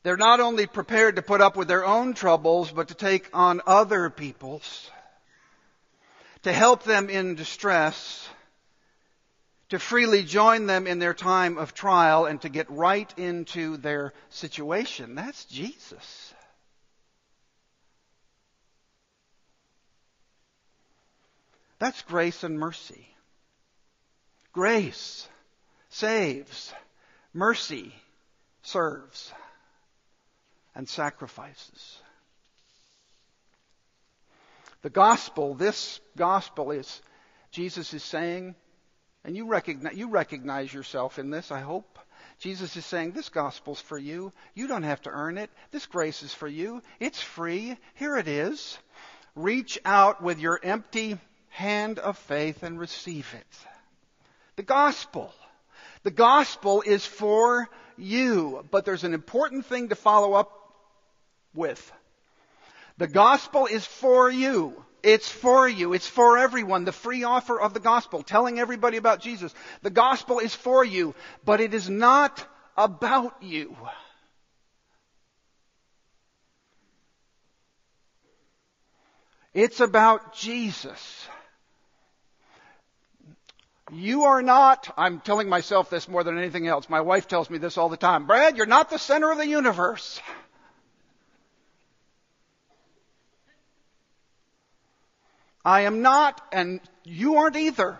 They're 0.03 0.17
not 0.17 0.39
only 0.39 0.67
prepared 0.67 1.15
to 1.15 1.23
put 1.23 1.41
up 1.41 1.57
with 1.57 1.67
their 1.67 1.83
own 1.83 2.13
troubles, 2.13 2.71
but 2.71 2.89
to 2.89 2.93
take 2.93 3.27
on 3.33 3.61
other 3.65 4.11
people's, 4.11 4.91
to 6.43 6.53
help 6.53 6.83
them 6.83 7.09
in 7.09 7.33
distress, 7.33 8.29
to 9.69 9.79
freely 9.79 10.21
join 10.21 10.67
them 10.67 10.85
in 10.85 10.99
their 10.99 11.15
time 11.15 11.57
of 11.57 11.73
trial, 11.73 12.27
and 12.27 12.39
to 12.41 12.49
get 12.49 12.69
right 12.69 13.11
into 13.17 13.77
their 13.77 14.13
situation. 14.29 15.15
That's 15.15 15.45
Jesus. 15.45 16.35
That's 21.79 22.03
grace 22.03 22.43
and 22.43 22.59
mercy. 22.59 23.10
Grace 24.53 25.27
saves, 25.89 26.73
mercy 27.33 27.93
serves, 28.63 29.31
and 30.75 30.87
sacrifices. 30.87 31.97
The 34.81 34.89
gospel, 34.89 35.53
this 35.53 35.99
gospel 36.17 36.71
is, 36.71 37.01
Jesus 37.51 37.93
is 37.93 38.03
saying, 38.03 38.55
and 39.23 39.37
you 39.37 39.45
recognize, 39.45 39.95
you 39.95 40.09
recognize 40.09 40.73
yourself 40.73 41.19
in 41.19 41.29
this, 41.29 41.51
I 41.51 41.59
hope. 41.59 41.99
Jesus 42.39 42.75
is 42.75 42.85
saying, 42.85 43.11
This 43.11 43.29
gospel's 43.29 43.79
for 43.79 43.97
you. 43.97 44.33
You 44.55 44.67
don't 44.67 44.83
have 44.83 45.01
to 45.03 45.11
earn 45.11 45.37
it. 45.37 45.51
This 45.69 45.85
grace 45.85 46.23
is 46.23 46.33
for 46.33 46.47
you. 46.47 46.81
It's 46.99 47.21
free. 47.21 47.77
Here 47.95 48.17
it 48.17 48.27
is. 48.27 48.79
Reach 49.35 49.77
out 49.85 50.23
with 50.23 50.39
your 50.39 50.59
empty 50.63 51.19
hand 51.49 51.99
of 51.99 52.17
faith 52.17 52.63
and 52.63 52.79
receive 52.79 53.31
it. 53.35 53.70
The 54.61 54.67
gospel. 54.67 55.33
The 56.03 56.11
gospel 56.11 56.83
is 56.85 57.03
for 57.03 57.67
you, 57.97 58.63
but 58.69 58.85
there's 58.85 59.03
an 59.03 59.15
important 59.15 59.65
thing 59.65 59.89
to 59.89 59.95
follow 59.95 60.33
up 60.33 60.51
with. 61.55 61.91
The 62.99 63.07
gospel 63.07 63.65
is 63.65 63.83
for 63.83 64.29
you. 64.29 64.85
It's 65.01 65.27
for 65.27 65.67
you. 65.67 65.93
It's 65.93 66.05
for 66.05 66.37
everyone. 66.37 66.85
The 66.85 66.91
free 66.91 67.23
offer 67.23 67.59
of 67.59 67.73
the 67.73 67.79
gospel, 67.79 68.21
telling 68.21 68.59
everybody 68.59 68.97
about 68.97 69.19
Jesus. 69.19 69.51
The 69.81 69.89
gospel 69.89 70.37
is 70.37 70.53
for 70.53 70.85
you, 70.85 71.15
but 71.43 71.59
it 71.59 71.73
is 71.73 71.89
not 71.89 72.47
about 72.77 73.41
you. 73.41 73.75
It's 79.55 79.79
about 79.79 80.35
Jesus. 80.35 81.27
You 83.93 84.23
are 84.23 84.41
not, 84.41 84.93
I'm 84.97 85.19
telling 85.19 85.49
myself 85.49 85.89
this 85.89 86.07
more 86.07 86.23
than 86.23 86.37
anything 86.37 86.65
else. 86.65 86.89
My 86.89 87.01
wife 87.01 87.27
tells 87.27 87.49
me 87.49 87.57
this 87.57 87.77
all 87.77 87.89
the 87.89 87.97
time. 87.97 88.25
Brad, 88.25 88.55
you're 88.55 88.65
not 88.65 88.89
the 88.89 88.97
center 88.97 89.29
of 89.31 89.37
the 89.37 89.47
universe. 89.47 90.21
I 95.65 95.81
am 95.81 96.01
not, 96.01 96.41
and 96.53 96.79
you 97.03 97.35
aren't 97.35 97.57
either. 97.57 97.99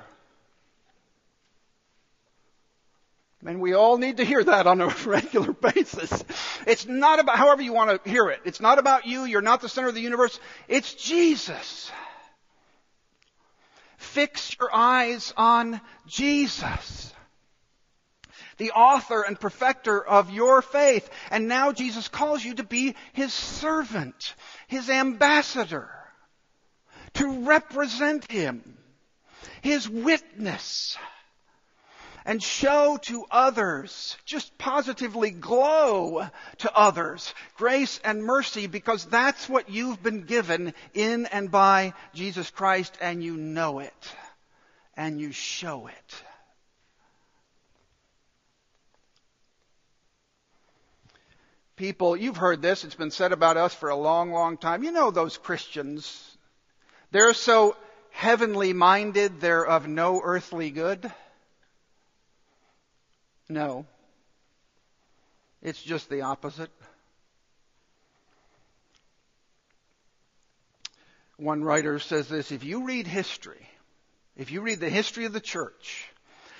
And 3.45 3.59
we 3.59 3.73
all 3.73 3.97
need 3.97 4.17
to 4.17 4.23
hear 4.23 4.43
that 4.43 4.67
on 4.67 4.79
a 4.79 4.87
regular 5.05 5.51
basis. 5.51 6.23
It's 6.65 6.85
not 6.85 7.19
about, 7.19 7.37
however 7.37 7.61
you 7.63 7.73
want 7.73 8.03
to 8.03 8.09
hear 8.09 8.29
it. 8.29 8.39
It's 8.45 8.61
not 8.61 8.79
about 8.79 9.07
you. 9.07 9.25
You're 9.25 9.41
not 9.41 9.61
the 9.61 9.69
center 9.69 9.89
of 9.89 9.95
the 9.95 10.01
universe. 10.01 10.39
It's 10.69 10.93
Jesus. 10.93 11.91
Fix 14.11 14.57
your 14.59 14.69
eyes 14.75 15.33
on 15.37 15.79
Jesus, 16.05 17.13
the 18.57 18.71
author 18.71 19.21
and 19.21 19.39
perfecter 19.39 20.05
of 20.05 20.29
your 20.31 20.61
faith. 20.61 21.09
And 21.29 21.47
now 21.47 21.71
Jesus 21.71 22.09
calls 22.09 22.43
you 22.43 22.55
to 22.55 22.63
be 22.63 22.95
his 23.13 23.33
servant, 23.33 24.35
his 24.67 24.89
ambassador, 24.89 25.89
to 27.13 27.45
represent 27.45 28.29
him, 28.29 28.77
his 29.61 29.87
witness 29.87 30.97
and 32.25 32.41
show 32.41 32.97
to 33.03 33.25
others, 33.31 34.17
just 34.25 34.57
positively 34.57 35.31
glow 35.31 36.27
to 36.59 36.75
others, 36.75 37.33
grace 37.55 37.99
and 38.03 38.23
mercy 38.23 38.67
because 38.67 39.05
that's 39.05 39.49
what 39.49 39.69
you've 39.69 40.01
been 40.03 40.21
given 40.23 40.73
in 40.93 41.25
and 41.27 41.49
by 41.49 41.93
Jesus 42.13 42.49
Christ 42.49 42.97
and 43.01 43.23
you 43.23 43.37
know 43.37 43.79
it 43.79 44.15
and 44.95 45.19
you 45.19 45.31
show 45.31 45.87
it. 45.87 46.23
People, 51.75 52.15
you've 52.15 52.37
heard 52.37 52.61
this, 52.61 52.83
it's 52.83 52.93
been 52.93 53.09
said 53.09 53.31
about 53.31 53.57
us 53.57 53.73
for 53.73 53.89
a 53.89 53.95
long, 53.95 54.31
long 54.31 54.57
time. 54.57 54.83
You 54.83 54.91
know 54.91 55.09
those 55.09 55.37
Christians. 55.37 56.37
They're 57.09 57.33
so 57.33 57.75
heavenly 58.11 58.73
minded, 58.73 59.41
they're 59.41 59.65
of 59.65 59.87
no 59.87 60.21
earthly 60.23 60.69
good. 60.69 61.11
No. 63.51 63.85
It's 65.61 65.81
just 65.81 66.09
the 66.09 66.21
opposite. 66.21 66.71
One 71.35 71.63
writer 71.63 71.99
says 71.99 72.29
this 72.29 72.51
if 72.51 72.63
you 72.63 72.85
read 72.85 73.07
history, 73.07 73.67
if 74.37 74.51
you 74.51 74.61
read 74.61 74.79
the 74.79 74.89
history 74.89 75.25
of 75.25 75.33
the 75.33 75.41
church, 75.41 76.07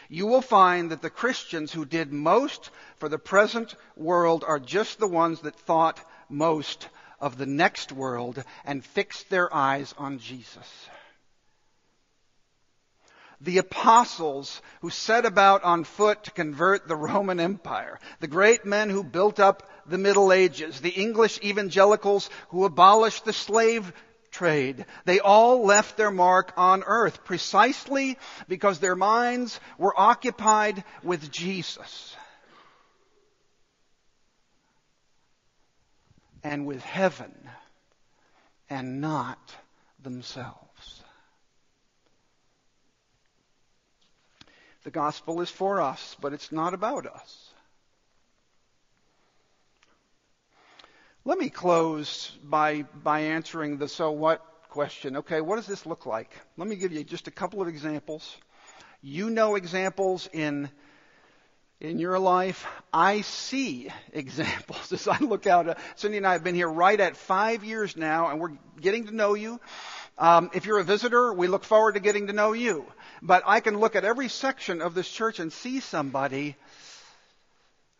you 0.10 0.27
will 0.27 0.41
find 0.41 0.91
that 0.91 1.01
the 1.01 1.10
Christians 1.10 1.71
who 1.71 1.86
did 1.86 2.12
most 2.12 2.69
for 2.97 3.08
the 3.08 3.17
present 3.17 3.73
world 3.95 4.43
are 4.45 4.60
just 4.60 4.99
the 4.99 5.08
ones 5.08 5.41
that 5.41 5.56
thought 5.56 5.99
most 6.27 6.89
of 7.21 7.38
the 7.38 7.45
next 7.45 7.93
world 7.93 8.43
and 8.65 8.84
fixed 8.84 9.30
their 9.30 9.54
eyes 9.54 9.93
on 9.97 10.19
Jesus. 10.19 10.89
The 13.43 13.58
apostles 13.58 14.62
who 14.82 14.89
set 14.91 15.25
about 15.25 15.63
on 15.63 15.84
foot 15.84 16.25
to 16.25 16.32
convert 16.32 16.88
the 16.88 16.95
Roman 16.95 17.39
Empire, 17.39 17.99
the 18.19 18.27
great 18.27 18.65
men 18.65 18.89
who 18.89 19.04
built 19.04 19.39
up 19.39 19.69
the 19.88 19.97
Middle 19.97 20.32
Ages, 20.32 20.80
the 20.80 20.89
English 20.89 21.39
evangelicals 21.43 22.30
who 22.49 22.65
abolished 22.65 23.25
the 23.25 23.34
slave 23.34 23.91
trade. 24.30 24.86
They 25.06 25.19
all 25.19 25.65
left 25.65 25.97
their 25.97 26.12
mark 26.12 26.54
on 26.56 26.84
earth 26.86 27.23
precisely 27.23 28.17
because 28.47 28.80
their 28.80 28.95
minds 28.95 29.60
were 29.77 29.99
occupied 29.99 30.84
with 31.04 31.32
Jesus 31.32 32.15
and 36.43 36.65
with 36.65 36.82
heaven 36.82 37.34
and 38.69 39.01
not 39.01 39.56
themselves. 40.01 40.71
The 44.84 44.91
gospel 44.91 45.41
is 45.41 45.50
for 45.50 45.82
us, 45.82 46.15
but 46.20 46.34
it's 46.34 46.52
not 46.52 46.74
about 46.74 47.06
us. 47.06 47.52
Let 51.24 51.38
me 51.38 51.50
close 51.50 52.36
by, 52.44 52.84
by 53.04 53.20
answering 53.22 53.78
the 53.78 53.88
so 53.88 54.12
what 54.12 54.44
question. 54.70 55.17
Okay, 55.17 55.39
what 55.39 55.58
does 55.58 55.67
this 55.67 55.86
look 55.86 56.08
like? 56.08 56.32
Let 56.58 56.67
me 56.67 56.76
give 56.76 56.91
you 56.91 57.04
just 57.04 57.28
a 57.28 57.32
couple 57.32 57.62
of 57.62 57.67
examples. 57.67 58.36
You 59.04 59.30
know 59.30 59.56
examples 59.56 60.28
in 60.34 60.70
in 61.82 61.98
your 61.98 62.20
life. 62.20 62.65
I 62.94 63.22
see 63.22 63.89
examples 64.13 64.91
as 64.91 65.08
I 65.08 65.17
look 65.20 65.48
out. 65.48 65.78
Cindy 65.96 66.17
and 66.17 66.28
I 66.28 66.34
have 66.34 66.44
been 66.44 66.56
here 66.56 66.70
right 66.70 67.00
at 67.00 67.17
five 67.17 67.63
years 67.63 67.98
now, 67.98 68.30
and 68.30 68.39
we're 68.39 68.54
getting 68.80 69.08
to 69.08 69.15
know 69.15 69.34
you. 69.34 69.60
Um, 70.22 70.52
if 70.54 70.68
you're 70.68 70.78
a 70.78 70.84
visitor, 70.84 71.34
we 71.34 71.48
look 71.48 71.64
forward 71.64 71.96
to 71.96 72.00
getting 72.00 72.28
to 72.28 72.34
know 72.34 72.54
you. 72.54 72.86
But 73.24 73.42
I 73.48 73.60
can 73.60 73.80
look 73.80 73.96
at 73.96 74.06
every 74.06 74.30
section 74.30 74.80
of 74.80 74.94
this 74.94 75.10
church 75.10 75.40
and 75.40 75.52
see 75.52 75.80
somebody 75.80 76.56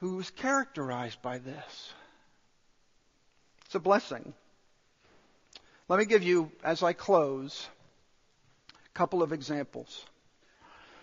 who's 0.02 0.30
characterized 0.30 1.20
by 1.24 1.40
this. 1.40 1.94
It's 3.66 3.74
a 3.74 3.80
blessing. 3.80 4.36
Let 5.90 5.98
me 5.98 6.06
give 6.06 6.22
you, 6.22 6.52
as 6.64 6.84
I 6.84 6.94
close, 6.94 7.68
a 8.70 8.94
couple 8.94 9.24
of 9.24 9.34
examples. 9.34 10.06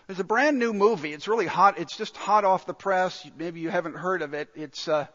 There's 0.07 0.21
a 0.21 0.23
brand 0.23 0.57
new 0.57 0.71
movie. 0.71 1.11
It's 1.11 1.27
really 1.27 1.47
hot. 1.47 1.79
It's 1.79 1.97
just 1.97 2.15
hot 2.15 2.45
off 2.45 2.65
the 2.65 2.73
press. 2.73 3.29
Maybe 3.37 3.59
you 3.59 3.69
haven't 3.69 3.97
heard 3.97 4.21
of 4.21 4.33
it. 4.33 4.47
It's 4.55 4.87
uh, 4.87 5.05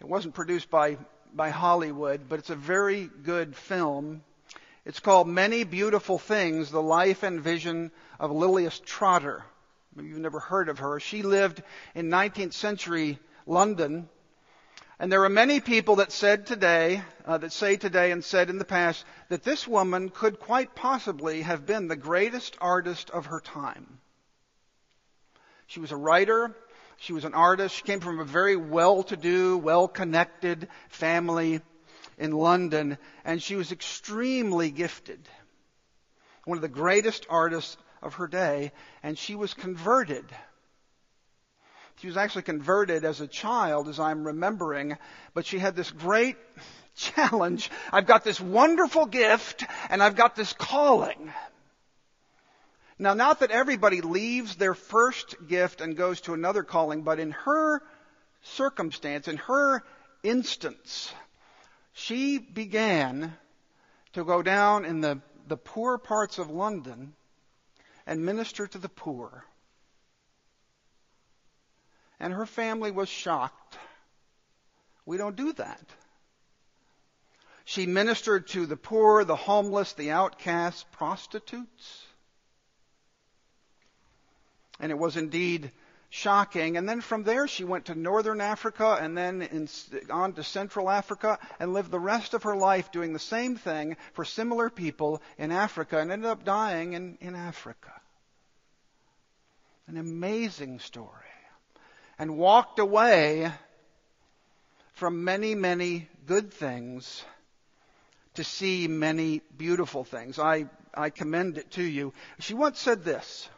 it 0.00 0.06
wasn't 0.06 0.34
produced 0.34 0.68
by 0.68 0.98
by 1.34 1.48
Hollywood, 1.48 2.28
but 2.28 2.40
it's 2.40 2.50
a 2.50 2.56
very 2.56 3.08
good 3.24 3.56
film. 3.56 4.22
It's 4.84 5.00
called 5.00 5.28
Many 5.28 5.64
Beautiful 5.64 6.18
Things: 6.18 6.70
The 6.70 6.82
Life 6.82 7.22
and 7.22 7.40
Vision 7.40 7.90
of 8.18 8.30
Lilias 8.30 8.80
Trotter. 8.84 9.44
Maybe 9.94 10.08
you've 10.08 10.18
never 10.18 10.40
heard 10.40 10.68
of 10.68 10.78
her. 10.78 11.00
She 11.00 11.22
lived 11.22 11.62
in 11.94 12.08
19th 12.08 12.54
century 12.54 13.18
London 13.46 14.08
and 15.02 15.10
there 15.10 15.24
are 15.24 15.28
many 15.28 15.58
people 15.58 15.96
that 15.96 16.12
said 16.12 16.46
today, 16.46 17.02
uh, 17.26 17.36
that 17.38 17.52
say 17.52 17.76
today 17.76 18.12
and 18.12 18.24
said 18.24 18.50
in 18.50 18.58
the 18.58 18.64
past, 18.64 19.04
that 19.30 19.42
this 19.42 19.66
woman 19.66 20.10
could 20.10 20.38
quite 20.38 20.76
possibly 20.76 21.42
have 21.42 21.66
been 21.66 21.88
the 21.88 21.96
greatest 21.96 22.56
artist 22.60 23.10
of 23.10 23.26
her 23.26 23.40
time. 23.40 23.98
She 25.66 25.80
was 25.80 25.90
a 25.90 25.96
writer. 25.96 26.54
She 26.98 27.12
was 27.12 27.24
an 27.24 27.34
artist. 27.34 27.74
She 27.74 27.82
came 27.82 27.98
from 27.98 28.20
a 28.20 28.24
very 28.24 28.54
well-to-do, 28.54 29.58
well-connected 29.58 30.68
family 30.88 31.62
in 32.18 32.32
London, 32.32 32.98
and 33.24 33.42
she 33.42 33.56
was 33.56 33.72
extremely 33.72 34.70
gifted. 34.70 35.28
One 36.44 36.58
of 36.58 36.62
the 36.62 36.68
greatest 36.68 37.26
artists 37.30 37.76
of 38.02 38.14
her 38.14 38.26
day, 38.26 38.72
and 39.02 39.16
she 39.16 39.34
was 39.34 39.54
converted 39.54 40.24
she 42.02 42.08
was 42.08 42.16
actually 42.16 42.42
converted 42.42 43.04
as 43.04 43.20
a 43.20 43.28
child, 43.28 43.88
as 43.88 44.00
I'm 44.00 44.24
remembering, 44.24 44.98
but 45.34 45.46
she 45.46 45.60
had 45.60 45.76
this 45.76 45.92
great 45.92 46.36
challenge. 46.96 47.70
I've 47.92 48.06
got 48.06 48.24
this 48.24 48.40
wonderful 48.40 49.06
gift 49.06 49.64
and 49.88 50.02
I've 50.02 50.16
got 50.16 50.34
this 50.34 50.52
calling. 50.52 51.32
Now, 52.98 53.14
not 53.14 53.38
that 53.38 53.52
everybody 53.52 54.00
leaves 54.00 54.56
their 54.56 54.74
first 54.74 55.36
gift 55.46 55.80
and 55.80 55.96
goes 55.96 56.20
to 56.22 56.34
another 56.34 56.64
calling, 56.64 57.02
but 57.02 57.20
in 57.20 57.30
her 57.30 57.82
circumstance, 58.42 59.28
in 59.28 59.36
her 59.36 59.84
instance, 60.24 61.12
she 61.92 62.38
began 62.38 63.36
to 64.12 64.24
go 64.24 64.42
down 64.42 64.84
in 64.84 65.00
the, 65.00 65.20
the 65.48 65.56
poor 65.56 65.98
parts 65.98 66.38
of 66.38 66.50
London 66.50 67.14
and 68.06 68.24
minister 68.24 68.66
to 68.66 68.78
the 68.78 68.88
poor 68.88 69.44
and 72.22 72.32
her 72.32 72.46
family 72.46 72.92
was 72.92 73.08
shocked. 73.08 73.76
We 75.04 75.16
don't 75.16 75.34
do 75.34 75.52
that. 75.54 75.84
She 77.64 77.86
ministered 77.86 78.46
to 78.48 78.64
the 78.64 78.76
poor, 78.76 79.24
the 79.24 79.36
homeless, 79.36 79.92
the 79.94 80.12
outcasts, 80.12 80.84
prostitutes. 80.92 82.06
And 84.78 84.92
it 84.92 84.98
was 84.98 85.16
indeed 85.16 85.72
shocking. 86.14 86.76
And 86.76 86.86
then 86.86 87.00
from 87.00 87.22
there, 87.22 87.48
she 87.48 87.64
went 87.64 87.86
to 87.86 87.94
northern 87.94 88.42
Africa 88.42 88.98
and 89.00 89.16
then 89.16 89.40
in, 89.40 89.66
on 90.10 90.34
to 90.34 90.44
central 90.44 90.90
Africa 90.90 91.38
and 91.58 91.72
lived 91.72 91.90
the 91.90 91.98
rest 91.98 92.34
of 92.34 92.42
her 92.42 92.54
life 92.54 92.92
doing 92.92 93.14
the 93.14 93.18
same 93.18 93.56
thing 93.56 93.96
for 94.12 94.26
similar 94.26 94.68
people 94.68 95.22
in 95.38 95.50
Africa 95.50 95.98
and 95.98 96.12
ended 96.12 96.28
up 96.28 96.44
dying 96.44 96.92
in, 96.92 97.16
in 97.22 97.34
Africa. 97.34 97.92
An 99.86 99.96
amazing 99.96 100.80
story 100.80 101.08
and 102.18 102.36
walked 102.36 102.78
away 102.78 103.50
from 104.92 105.24
many, 105.24 105.54
many 105.54 106.10
good 106.26 106.52
things 106.52 107.24
to 108.34 108.44
see 108.44 108.86
many 108.86 109.40
beautiful 109.56 110.04
things. 110.04 110.38
I, 110.38 110.66
I 110.92 111.08
commend 111.08 111.56
it 111.56 111.70
to 111.72 111.82
you. 111.82 112.12
She 112.38 112.52
once 112.52 112.78
said 112.78 113.02
this, 113.02 113.48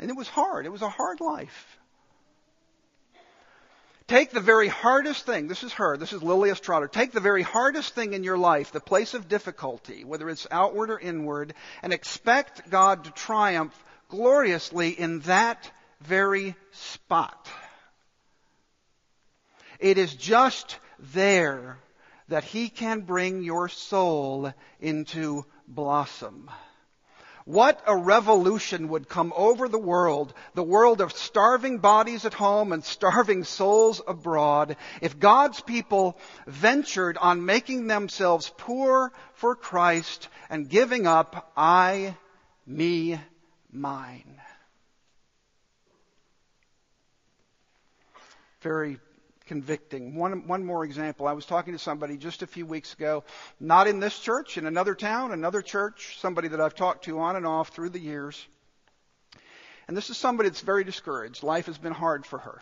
and 0.00 0.10
it 0.10 0.16
was 0.16 0.26
hard. 0.26 0.66
It 0.66 0.72
was 0.72 0.82
a 0.82 0.88
hard 0.88 1.20
life. 1.20 1.78
Take 4.12 4.30
the 4.30 4.40
very 4.40 4.68
hardest 4.68 5.24
thing, 5.24 5.48
this 5.48 5.62
is 5.62 5.72
her, 5.72 5.96
this 5.96 6.12
is 6.12 6.22
Lilias 6.22 6.60
Trotter. 6.60 6.86
Take 6.86 7.12
the 7.12 7.20
very 7.20 7.40
hardest 7.40 7.94
thing 7.94 8.12
in 8.12 8.24
your 8.24 8.36
life, 8.36 8.70
the 8.70 8.78
place 8.78 9.14
of 9.14 9.26
difficulty, 9.26 10.04
whether 10.04 10.28
it's 10.28 10.46
outward 10.50 10.90
or 10.90 10.98
inward, 10.98 11.54
and 11.82 11.94
expect 11.94 12.68
God 12.68 13.04
to 13.04 13.10
triumph 13.12 13.72
gloriously 14.10 14.90
in 14.90 15.20
that 15.20 15.70
very 16.02 16.54
spot. 16.72 17.48
It 19.80 19.96
is 19.96 20.14
just 20.14 20.78
there 21.14 21.78
that 22.28 22.44
He 22.44 22.68
can 22.68 23.00
bring 23.00 23.42
your 23.42 23.70
soul 23.70 24.52
into 24.78 25.46
blossom. 25.66 26.50
What 27.44 27.82
a 27.86 27.96
revolution 27.96 28.88
would 28.88 29.08
come 29.08 29.32
over 29.34 29.68
the 29.68 29.78
world, 29.78 30.32
the 30.54 30.62
world 30.62 31.00
of 31.00 31.12
starving 31.12 31.78
bodies 31.78 32.24
at 32.24 32.34
home 32.34 32.72
and 32.72 32.84
starving 32.84 33.44
souls 33.44 34.00
abroad, 34.06 34.76
if 35.00 35.18
God's 35.18 35.60
people 35.60 36.18
ventured 36.46 37.18
on 37.18 37.44
making 37.44 37.88
themselves 37.88 38.52
poor 38.56 39.12
for 39.34 39.56
Christ 39.56 40.28
and 40.48 40.68
giving 40.68 41.06
up 41.06 41.52
I, 41.56 42.16
me, 42.66 43.20
mine. 43.72 44.40
Very 48.60 49.00
convicting. 49.46 50.14
One, 50.14 50.46
one 50.46 50.64
more 50.64 50.84
example. 50.84 51.26
I 51.26 51.32
was 51.32 51.46
talking 51.46 51.72
to 51.72 51.78
somebody 51.78 52.16
just 52.16 52.42
a 52.42 52.46
few 52.46 52.66
weeks 52.66 52.94
ago, 52.94 53.24
not 53.60 53.86
in 53.86 54.00
this 54.00 54.18
church, 54.18 54.58
in 54.58 54.66
another 54.66 54.94
town, 54.94 55.32
another 55.32 55.62
church, 55.62 56.18
somebody 56.20 56.48
that 56.48 56.60
I've 56.60 56.74
talked 56.74 57.04
to 57.04 57.18
on 57.20 57.36
and 57.36 57.46
off 57.46 57.68
through 57.70 57.90
the 57.90 58.00
years. 58.00 58.46
And 59.88 59.96
this 59.96 60.10
is 60.10 60.16
somebody 60.16 60.48
that's 60.48 60.60
very 60.60 60.84
discouraged. 60.84 61.42
Life 61.42 61.66
has 61.66 61.78
been 61.78 61.92
hard 61.92 62.24
for 62.24 62.38
her. 62.38 62.60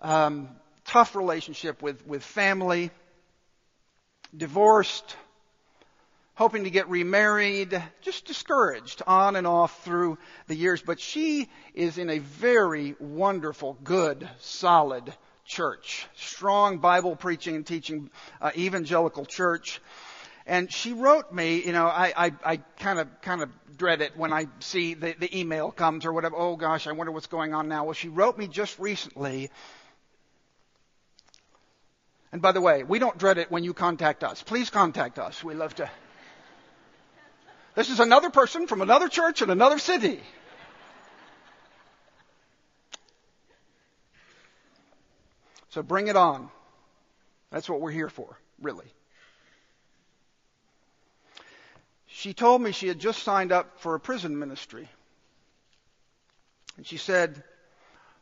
Um, 0.00 0.48
tough 0.84 1.16
relationship 1.16 1.82
with, 1.82 2.06
with 2.06 2.22
family, 2.22 2.90
divorced, 4.36 5.16
hoping 6.38 6.62
to 6.62 6.70
get 6.70 6.88
remarried, 6.88 7.82
just 8.00 8.24
discouraged 8.24 9.02
on 9.08 9.34
and 9.34 9.44
off 9.44 9.84
through 9.84 10.16
the 10.46 10.54
years. 10.54 10.80
But 10.80 11.00
she 11.00 11.48
is 11.74 11.98
in 11.98 12.08
a 12.08 12.18
very 12.20 12.94
wonderful, 13.00 13.76
good, 13.82 14.28
solid 14.38 15.12
church. 15.44 16.06
Strong 16.14 16.78
Bible 16.78 17.16
preaching 17.16 17.56
and 17.56 17.66
teaching 17.66 18.08
uh, 18.40 18.52
evangelical 18.56 19.26
church. 19.26 19.80
And 20.46 20.72
she 20.72 20.92
wrote 20.92 21.32
me, 21.32 21.60
you 21.66 21.72
know, 21.72 21.86
I, 21.86 22.32
I, 22.44 22.56
kind 22.78 23.00
of, 23.00 23.08
kind 23.20 23.42
of 23.42 23.50
dread 23.76 24.00
it 24.00 24.16
when 24.16 24.32
I 24.32 24.46
see 24.60 24.94
the, 24.94 25.16
the 25.18 25.36
email 25.36 25.72
comes 25.72 26.06
or 26.06 26.12
whatever. 26.12 26.36
Oh 26.36 26.54
gosh, 26.54 26.86
I 26.86 26.92
wonder 26.92 27.10
what's 27.10 27.26
going 27.26 27.52
on 27.52 27.66
now. 27.66 27.82
Well, 27.82 27.94
she 27.94 28.10
wrote 28.10 28.38
me 28.38 28.46
just 28.46 28.78
recently. 28.78 29.50
And 32.30 32.40
by 32.40 32.52
the 32.52 32.60
way, 32.60 32.84
we 32.84 33.00
don't 33.00 33.18
dread 33.18 33.38
it 33.38 33.50
when 33.50 33.64
you 33.64 33.74
contact 33.74 34.22
us. 34.22 34.40
Please 34.40 34.70
contact 34.70 35.18
us. 35.18 35.42
We 35.42 35.54
love 35.54 35.74
to. 35.74 35.90
This 37.78 37.90
is 37.90 38.00
another 38.00 38.28
person 38.28 38.66
from 38.66 38.80
another 38.80 39.06
church 39.06 39.40
in 39.40 39.50
another 39.50 39.78
city. 39.78 40.18
So 45.68 45.84
bring 45.84 46.08
it 46.08 46.16
on. 46.16 46.50
That's 47.52 47.68
what 47.68 47.80
we're 47.80 47.92
here 47.92 48.08
for, 48.08 48.36
really. 48.60 48.92
She 52.08 52.34
told 52.34 52.60
me 52.62 52.72
she 52.72 52.88
had 52.88 52.98
just 52.98 53.22
signed 53.22 53.52
up 53.52 53.78
for 53.78 53.94
a 53.94 54.00
prison 54.00 54.40
ministry. 54.40 54.88
And 56.78 56.84
she 56.84 56.96
said 56.96 57.44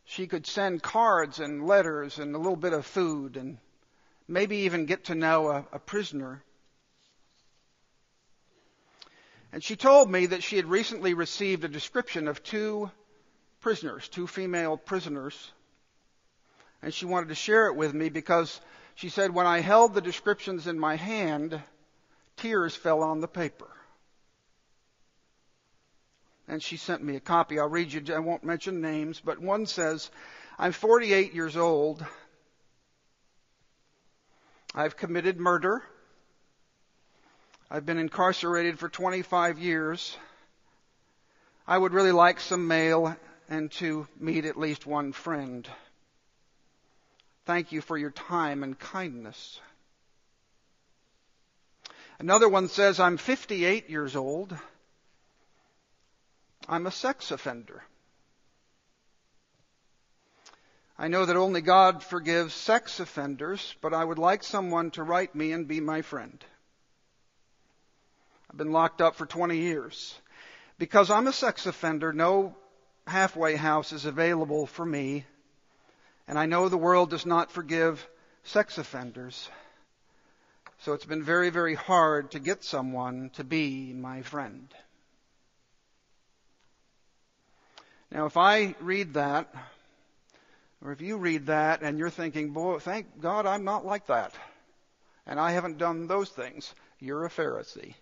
she 0.05 0.27
could 0.27 0.47
send 0.47 0.83
cards 0.83 1.40
and 1.40 1.66
letters 1.66 2.19
and 2.19 2.35
a 2.35 2.38
little 2.38 2.57
bit 2.57 2.75
of 2.75 2.85
food 2.85 3.38
and 3.38 3.57
maybe 4.29 4.59
even 4.59 4.85
get 4.85 5.05
to 5.05 5.14
know 5.14 5.49
a, 5.49 5.64
a 5.73 5.79
prisoner. 5.79 6.42
And 9.57 9.64
she 9.64 9.75
told 9.75 10.11
me 10.11 10.27
that 10.27 10.42
she 10.42 10.57
had 10.57 10.66
recently 10.66 11.14
received 11.14 11.64
a 11.64 11.69
description 11.69 12.29
of 12.29 12.42
two 12.42 12.90
prisoners, 13.62 14.07
two 14.07 14.27
female 14.27 14.77
prisoners. 14.77 15.51
And 16.83 16.92
she 16.92 17.07
wanted 17.07 17.31
to 17.31 17.37
share 17.37 17.69
it 17.69 17.75
with 17.75 17.95
me 17.95 18.11
because 18.11 18.61
she 18.97 19.09
said, 19.09 19.31
when 19.31 19.47
I 19.47 19.61
held 19.61 19.95
the 19.95 20.03
descriptions 20.03 20.66
in 20.66 20.79
my 20.79 20.97
hand, 20.97 21.59
tears 22.37 22.77
fell 22.77 23.03
on 23.03 23.21
the 23.21 23.29
paper. 23.29 23.71
And 26.47 26.62
she 26.62 26.77
sent 26.77 27.03
me 27.03 27.16
a 27.16 27.21
copy. 27.21 27.59
I'll 27.59 27.66
read 27.66 27.95
you, 27.95 28.14
I 28.14 28.19
won't 28.19 28.45
mention 28.45 28.83
names, 28.83 29.23
but 29.25 29.38
one 29.38 29.64
says, 29.64 30.11
I'm 30.59 30.73
48 30.73 31.33
years 31.33 31.57
old. 31.57 32.05
I've 34.75 34.99
committed 34.99 35.40
murder. 35.40 35.83
I've 37.68 37.85
been 37.85 37.98
incarcerated 37.98 38.79
for 38.79 38.88
25 38.88 39.59
years. 39.59 40.16
I 41.66 41.76
would 41.76 41.92
really 41.92 42.12
like 42.12 42.38
some 42.38 42.68
mail 42.68 43.16
and 43.48 43.72
to 43.72 44.07
meet 44.20 44.44
at 44.44 44.57
least 44.57 44.87
one 44.87 45.11
friend. 45.12 45.68
Thank 47.44 47.72
you 47.72 47.81
for 47.81 47.98
your 47.98 48.12
time 48.12 48.62
and 48.62 48.79
kindness. 48.79 49.61
Another 52.20 52.48
one 52.48 52.68
says, 52.68 53.00
I'm 53.00 53.16
58 53.16 53.90
years 53.90 54.14
old. 54.14 54.57
I'm 56.68 56.87
a 56.87 56.92
sex 56.92 57.33
offender. 57.33 57.83
I 60.96 61.09
know 61.09 61.26
that 61.26 61.37
only 61.37 61.62
God 61.62 62.02
forgives 62.02 62.55
sex 62.55 63.00
offenders, 63.00 63.74
but 63.81 63.92
I 63.92 64.05
would 64.05 64.18
like 64.18 64.44
someone 64.44 64.92
to 64.92 65.02
write 65.02 65.35
me 65.35 65.50
and 65.50 65.66
be 65.66 65.81
my 65.81 66.02
friend. 66.02 66.42
I've 68.50 68.56
been 68.56 68.72
locked 68.72 69.00
up 69.00 69.16
for 69.16 69.26
20 69.26 69.56
years. 69.56 70.14
Because 70.78 71.11
I'm 71.11 71.26
a 71.26 71.32
sex 71.32 71.66
offender, 71.66 72.12
no 72.12 72.54
halfway 73.06 73.56
house 73.56 73.92
is 73.92 74.04
available 74.04 74.66
for 74.66 74.85
me. 74.85 75.24
And 76.28 76.38
I 76.38 76.46
know 76.46 76.68
the 76.68 76.76
world 76.76 77.11
does 77.11 77.24
not 77.24 77.50
forgive 77.50 78.06
sex 78.44 78.78
offenders. 78.78 79.48
So 80.80 80.92
it's 80.92 81.04
been 81.04 81.22
very, 81.22 81.50
very 81.50 81.74
hard 81.74 82.32
to 82.32 82.38
get 82.38 82.62
someone 82.62 83.30
to 83.35 83.44
be 83.44 83.92
my 83.92 84.22
friend. 84.22 84.68
Now, 88.11 88.26
if 88.26 88.37
I 88.37 88.74
read 88.80 89.14
that, 89.14 89.52
or 90.85 90.92
if 90.92 91.00
you 91.00 91.16
read 91.16 91.46
that 91.46 91.82
and 91.82 91.98
you're 91.98 92.11
thinking, 92.11 92.50
boy, 92.52 92.78
thank 92.78 93.20
God 93.20 93.46
I'm 93.46 93.64
not 93.64 93.85
like 93.85 94.06
that, 94.06 94.32
and 95.26 95.40
I 95.40 95.52
haven't 95.52 95.78
done 95.78 96.06
those 96.06 96.28
things, 96.28 96.72
you're 97.00 97.24
a 97.24 97.30
Pharisee. 97.30 97.94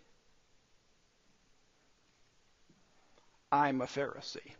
I'm 3.54 3.80
a 3.82 3.86
Pharisee. 3.86 4.52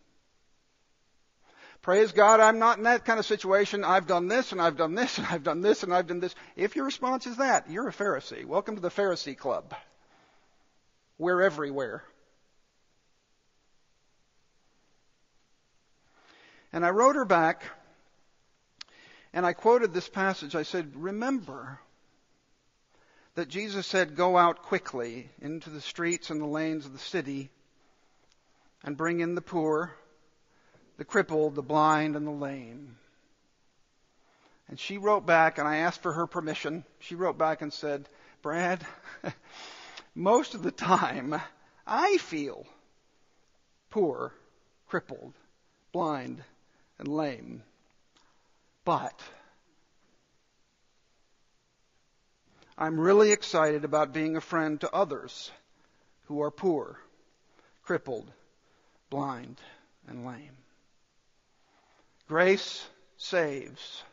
Praise 1.81 2.13
God, 2.13 2.39
I'm 2.39 2.59
not 2.59 2.77
in 2.77 2.85
that 2.85 3.03
kind 3.03 3.19
of 3.19 3.25
situation. 3.25 3.83
I've 3.83 4.07
done 4.07 4.29
this 4.29 4.53
and 4.53 4.61
I've 4.61 4.77
done 4.77 4.95
this 4.95 5.17
and 5.17 5.27
I've 5.27 5.43
done 5.43 5.59
this 5.59 5.83
and 5.83 5.93
I've 5.93 6.07
done 6.07 6.21
this. 6.21 6.33
If 6.55 6.77
your 6.77 6.85
response 6.85 7.27
is 7.27 7.35
that, 7.37 7.69
you're 7.69 7.89
a 7.89 7.93
Pharisee. 7.93 8.45
Welcome 8.45 8.75
to 8.75 8.81
the 8.81 8.89
Pharisee 8.89 9.37
Club. 9.37 9.75
We're 11.17 11.41
everywhere. 11.41 12.05
And 16.71 16.85
I 16.85 16.91
wrote 16.91 17.17
her 17.17 17.25
back 17.25 17.63
and 19.33 19.45
I 19.45 19.51
quoted 19.51 19.93
this 19.93 20.07
passage. 20.07 20.55
I 20.55 20.63
said, 20.63 20.93
Remember 20.95 21.81
that 23.35 23.49
Jesus 23.49 23.85
said, 23.85 24.15
Go 24.15 24.37
out 24.37 24.63
quickly 24.63 25.29
into 25.41 25.69
the 25.69 25.81
streets 25.81 26.29
and 26.29 26.39
the 26.39 26.45
lanes 26.45 26.85
of 26.85 26.93
the 26.93 26.99
city 26.99 27.51
and 28.85 28.95
bring 28.95 29.19
in 29.19 29.33
the 29.33 29.41
poor, 29.41 29.91
the 30.97 31.03
crippled, 31.03 31.55
the 31.55 31.63
blind, 31.63 32.15
and 32.15 32.25
the 32.25 32.31
lame. 32.31 32.95
And 34.69 34.79
she 34.79 34.99
wrote 34.99 35.25
back, 35.25 35.57
and 35.57 35.67
I 35.67 35.77
asked 35.77 36.03
for 36.03 36.13
her 36.13 36.27
permission. 36.27 36.85
She 36.99 37.15
wrote 37.15 37.37
back 37.37 37.63
and 37.63 37.73
said, 37.73 38.07
Brad, 38.43 38.85
most 40.15 40.53
of 40.53 40.61
the 40.61 40.71
time 40.71 41.35
I 41.85 42.17
feel 42.17 42.67
poor, 43.89 44.33
crippled, 44.87 45.33
blind, 45.91 46.43
and 46.99 47.07
lame. 47.07 47.63
But 48.83 49.19
I'm 52.77 52.99
really 52.99 53.31
excited 53.31 53.83
about 53.83 54.13
being 54.13 54.37
a 54.37 54.41
friend 54.41 54.79
to 54.81 54.93
others 54.93 55.51
who 56.25 56.41
are 56.41 56.51
poor, 56.51 56.99
crippled, 57.83 58.31
blind, 59.09 59.59
and 60.07 60.25
lame. 60.25 60.57
Grace 62.27 62.85
saves, 63.17 64.03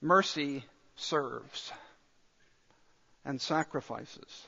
mercy 0.00 0.64
serves, 0.96 1.72
and 3.24 3.40
sacrifices. 3.40 4.46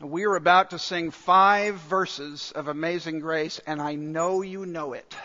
We 0.00 0.24
are 0.24 0.36
about 0.36 0.70
to 0.70 0.78
sing 0.78 1.10
five 1.10 1.76
verses 1.76 2.52
of 2.54 2.68
Amazing 2.68 3.20
Grace, 3.20 3.60
and 3.66 3.80
I 3.80 3.94
know 3.94 4.42
you 4.42 4.66
know 4.66 4.92
it. 4.92 5.16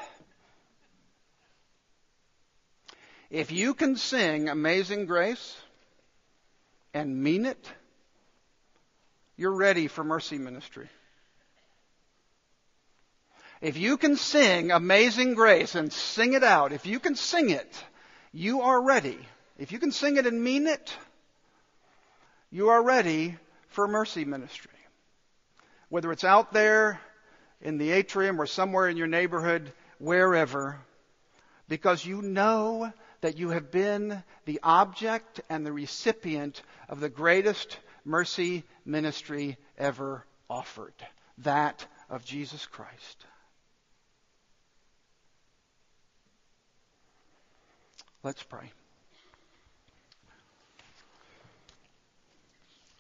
If 3.29 3.51
you 3.51 3.73
can 3.73 3.95
sing 3.95 4.47
Amazing 4.47 5.07
Grace 5.07 5.57
and 6.93 7.23
mean 7.23 7.45
it, 7.45 7.71
you're 9.37 9.55
ready 9.55 9.87
for 9.87 10.03
mercy 10.03 10.37
ministry. 10.37 10.89
If 13.61 13.77
you 13.77 13.97
can 13.97 14.15
sing 14.15 14.71
Amazing 14.71 15.35
Grace 15.35 15.75
and 15.75 15.93
sing 15.93 16.33
it 16.33 16.43
out, 16.43 16.73
if 16.73 16.87
you 16.87 16.99
can 16.99 17.15
sing 17.15 17.51
it, 17.51 17.83
you 18.33 18.61
are 18.61 18.81
ready. 18.81 19.19
If 19.59 19.71
you 19.71 19.77
can 19.77 19.91
sing 19.91 20.17
it 20.17 20.25
and 20.25 20.43
mean 20.43 20.65
it, 20.65 20.97
you 22.49 22.69
are 22.69 22.83
ready 22.83 23.37
for 23.67 23.87
mercy 23.87 24.25
ministry. 24.25 24.71
Whether 25.89 26.11
it's 26.11 26.23
out 26.23 26.53
there 26.53 26.99
in 27.61 27.77
the 27.77 27.91
atrium 27.91 28.41
or 28.41 28.47
somewhere 28.47 28.89
in 28.89 28.97
your 28.97 29.07
neighborhood, 29.07 29.71
wherever, 29.99 30.79
because 31.69 32.03
you 32.03 32.23
know 32.23 32.91
that 33.21 33.37
you 33.37 33.49
have 33.49 33.69
been 33.69 34.23
the 34.45 34.59
object 34.63 35.41
and 35.49 35.63
the 35.63 35.71
recipient 35.71 36.63
of 36.89 36.99
the 36.99 37.09
greatest 37.09 37.77
mercy 38.03 38.63
ministry 38.85 39.57
ever 39.77 40.25
offered 40.49 40.95
that 41.37 41.85
of 42.09 42.25
Jesus 42.25 42.65
Christ. 42.65 43.25
Let's 48.23 48.43
pray. 48.43 48.71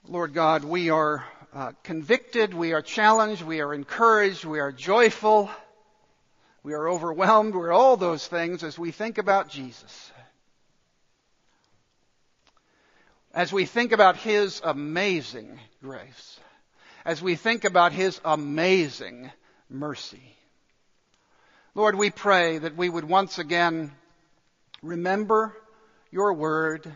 Lord 0.07 0.33
God, 0.33 0.63
we 0.63 0.89
are 0.89 1.23
uh, 1.53 1.73
convicted, 1.83 2.53
we 2.53 2.73
are 2.73 2.81
challenged, 2.81 3.43
we 3.43 3.61
are 3.61 3.73
encouraged, 3.73 4.45
we 4.45 4.59
are 4.59 4.71
joyful. 4.71 5.49
We 6.63 6.73
are 6.73 6.87
overwhelmed. 6.87 7.55
We're 7.55 7.71
all 7.71 7.97
those 7.97 8.27
things 8.27 8.63
as 8.63 8.77
we 8.77 8.91
think 8.91 9.17
about 9.17 9.49
Jesus. 9.49 10.11
As 13.33 13.51
we 13.51 13.65
think 13.65 13.91
about 13.93 14.17
His 14.17 14.61
amazing 14.63 15.59
grace. 15.81 16.39
As 17.03 17.19
we 17.19 17.35
think 17.35 17.63
about 17.63 17.93
His 17.93 18.21
amazing 18.23 19.31
mercy. 19.69 20.35
Lord, 21.73 21.95
we 21.95 22.11
pray 22.11 22.59
that 22.59 22.77
we 22.77 22.89
would 22.89 23.05
once 23.05 23.39
again 23.39 23.91
remember 24.81 25.55
your 26.11 26.33
word, 26.33 26.91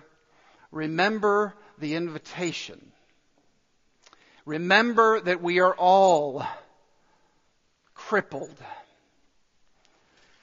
remember 0.72 1.54
the 1.78 1.96
invitation 1.96 2.92
Remember 4.46 5.20
that 5.22 5.42
we 5.42 5.60
are 5.60 5.74
all 5.74 6.46
crippled. 7.96 8.56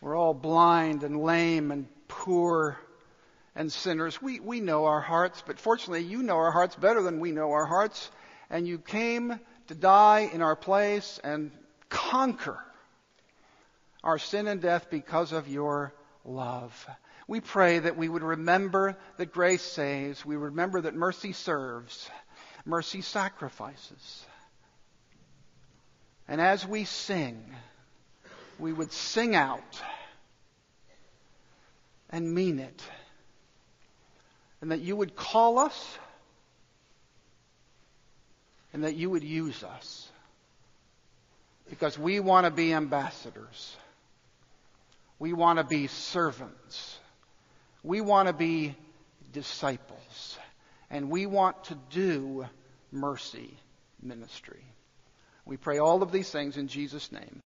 We're 0.00 0.16
all 0.16 0.34
blind 0.34 1.04
and 1.04 1.22
lame 1.22 1.70
and 1.70 1.86
poor 2.08 2.76
and 3.54 3.70
sinners. 3.70 4.20
We, 4.20 4.40
we 4.40 4.58
know 4.58 4.86
our 4.86 5.00
hearts, 5.00 5.44
but 5.46 5.60
fortunately, 5.60 6.02
you 6.02 6.24
know 6.24 6.36
our 6.36 6.50
hearts 6.50 6.74
better 6.74 7.00
than 7.00 7.20
we 7.20 7.30
know 7.30 7.52
our 7.52 7.66
hearts. 7.66 8.10
And 8.50 8.66
you 8.66 8.78
came 8.78 9.38
to 9.68 9.74
die 9.74 10.28
in 10.32 10.42
our 10.42 10.56
place 10.56 11.20
and 11.22 11.52
conquer 11.88 12.58
our 14.02 14.18
sin 14.18 14.48
and 14.48 14.60
death 14.60 14.88
because 14.90 15.30
of 15.30 15.46
your 15.46 15.94
love. 16.24 16.88
We 17.32 17.40
pray 17.40 17.78
that 17.78 17.96
we 17.96 18.10
would 18.10 18.22
remember 18.22 18.94
that 19.16 19.32
grace 19.32 19.62
saves. 19.62 20.22
We 20.22 20.36
remember 20.36 20.82
that 20.82 20.94
mercy 20.94 21.32
serves. 21.32 22.10
Mercy 22.66 23.00
sacrifices. 23.00 24.26
And 26.28 26.42
as 26.42 26.66
we 26.66 26.84
sing, 26.84 27.42
we 28.58 28.74
would 28.74 28.92
sing 28.92 29.34
out 29.34 29.80
and 32.10 32.34
mean 32.34 32.58
it. 32.58 32.82
And 34.60 34.70
that 34.70 34.80
you 34.80 34.94
would 34.94 35.16
call 35.16 35.58
us 35.58 35.98
and 38.74 38.84
that 38.84 38.94
you 38.94 39.08
would 39.08 39.24
use 39.24 39.64
us. 39.64 40.06
Because 41.70 41.98
we 41.98 42.20
want 42.20 42.44
to 42.44 42.50
be 42.50 42.74
ambassadors. 42.74 43.74
We 45.18 45.32
want 45.32 45.60
to 45.60 45.64
be 45.64 45.86
servants. 45.86 46.98
We 47.82 48.00
want 48.00 48.28
to 48.28 48.32
be 48.32 48.74
disciples. 49.32 50.38
And 50.90 51.10
we 51.10 51.24
want 51.24 51.64
to 51.64 51.78
do 51.90 52.46
mercy 52.90 53.56
ministry. 54.02 54.62
We 55.46 55.56
pray 55.56 55.78
all 55.78 56.02
of 56.02 56.12
these 56.12 56.30
things 56.30 56.58
in 56.58 56.68
Jesus' 56.68 57.10
name. 57.10 57.40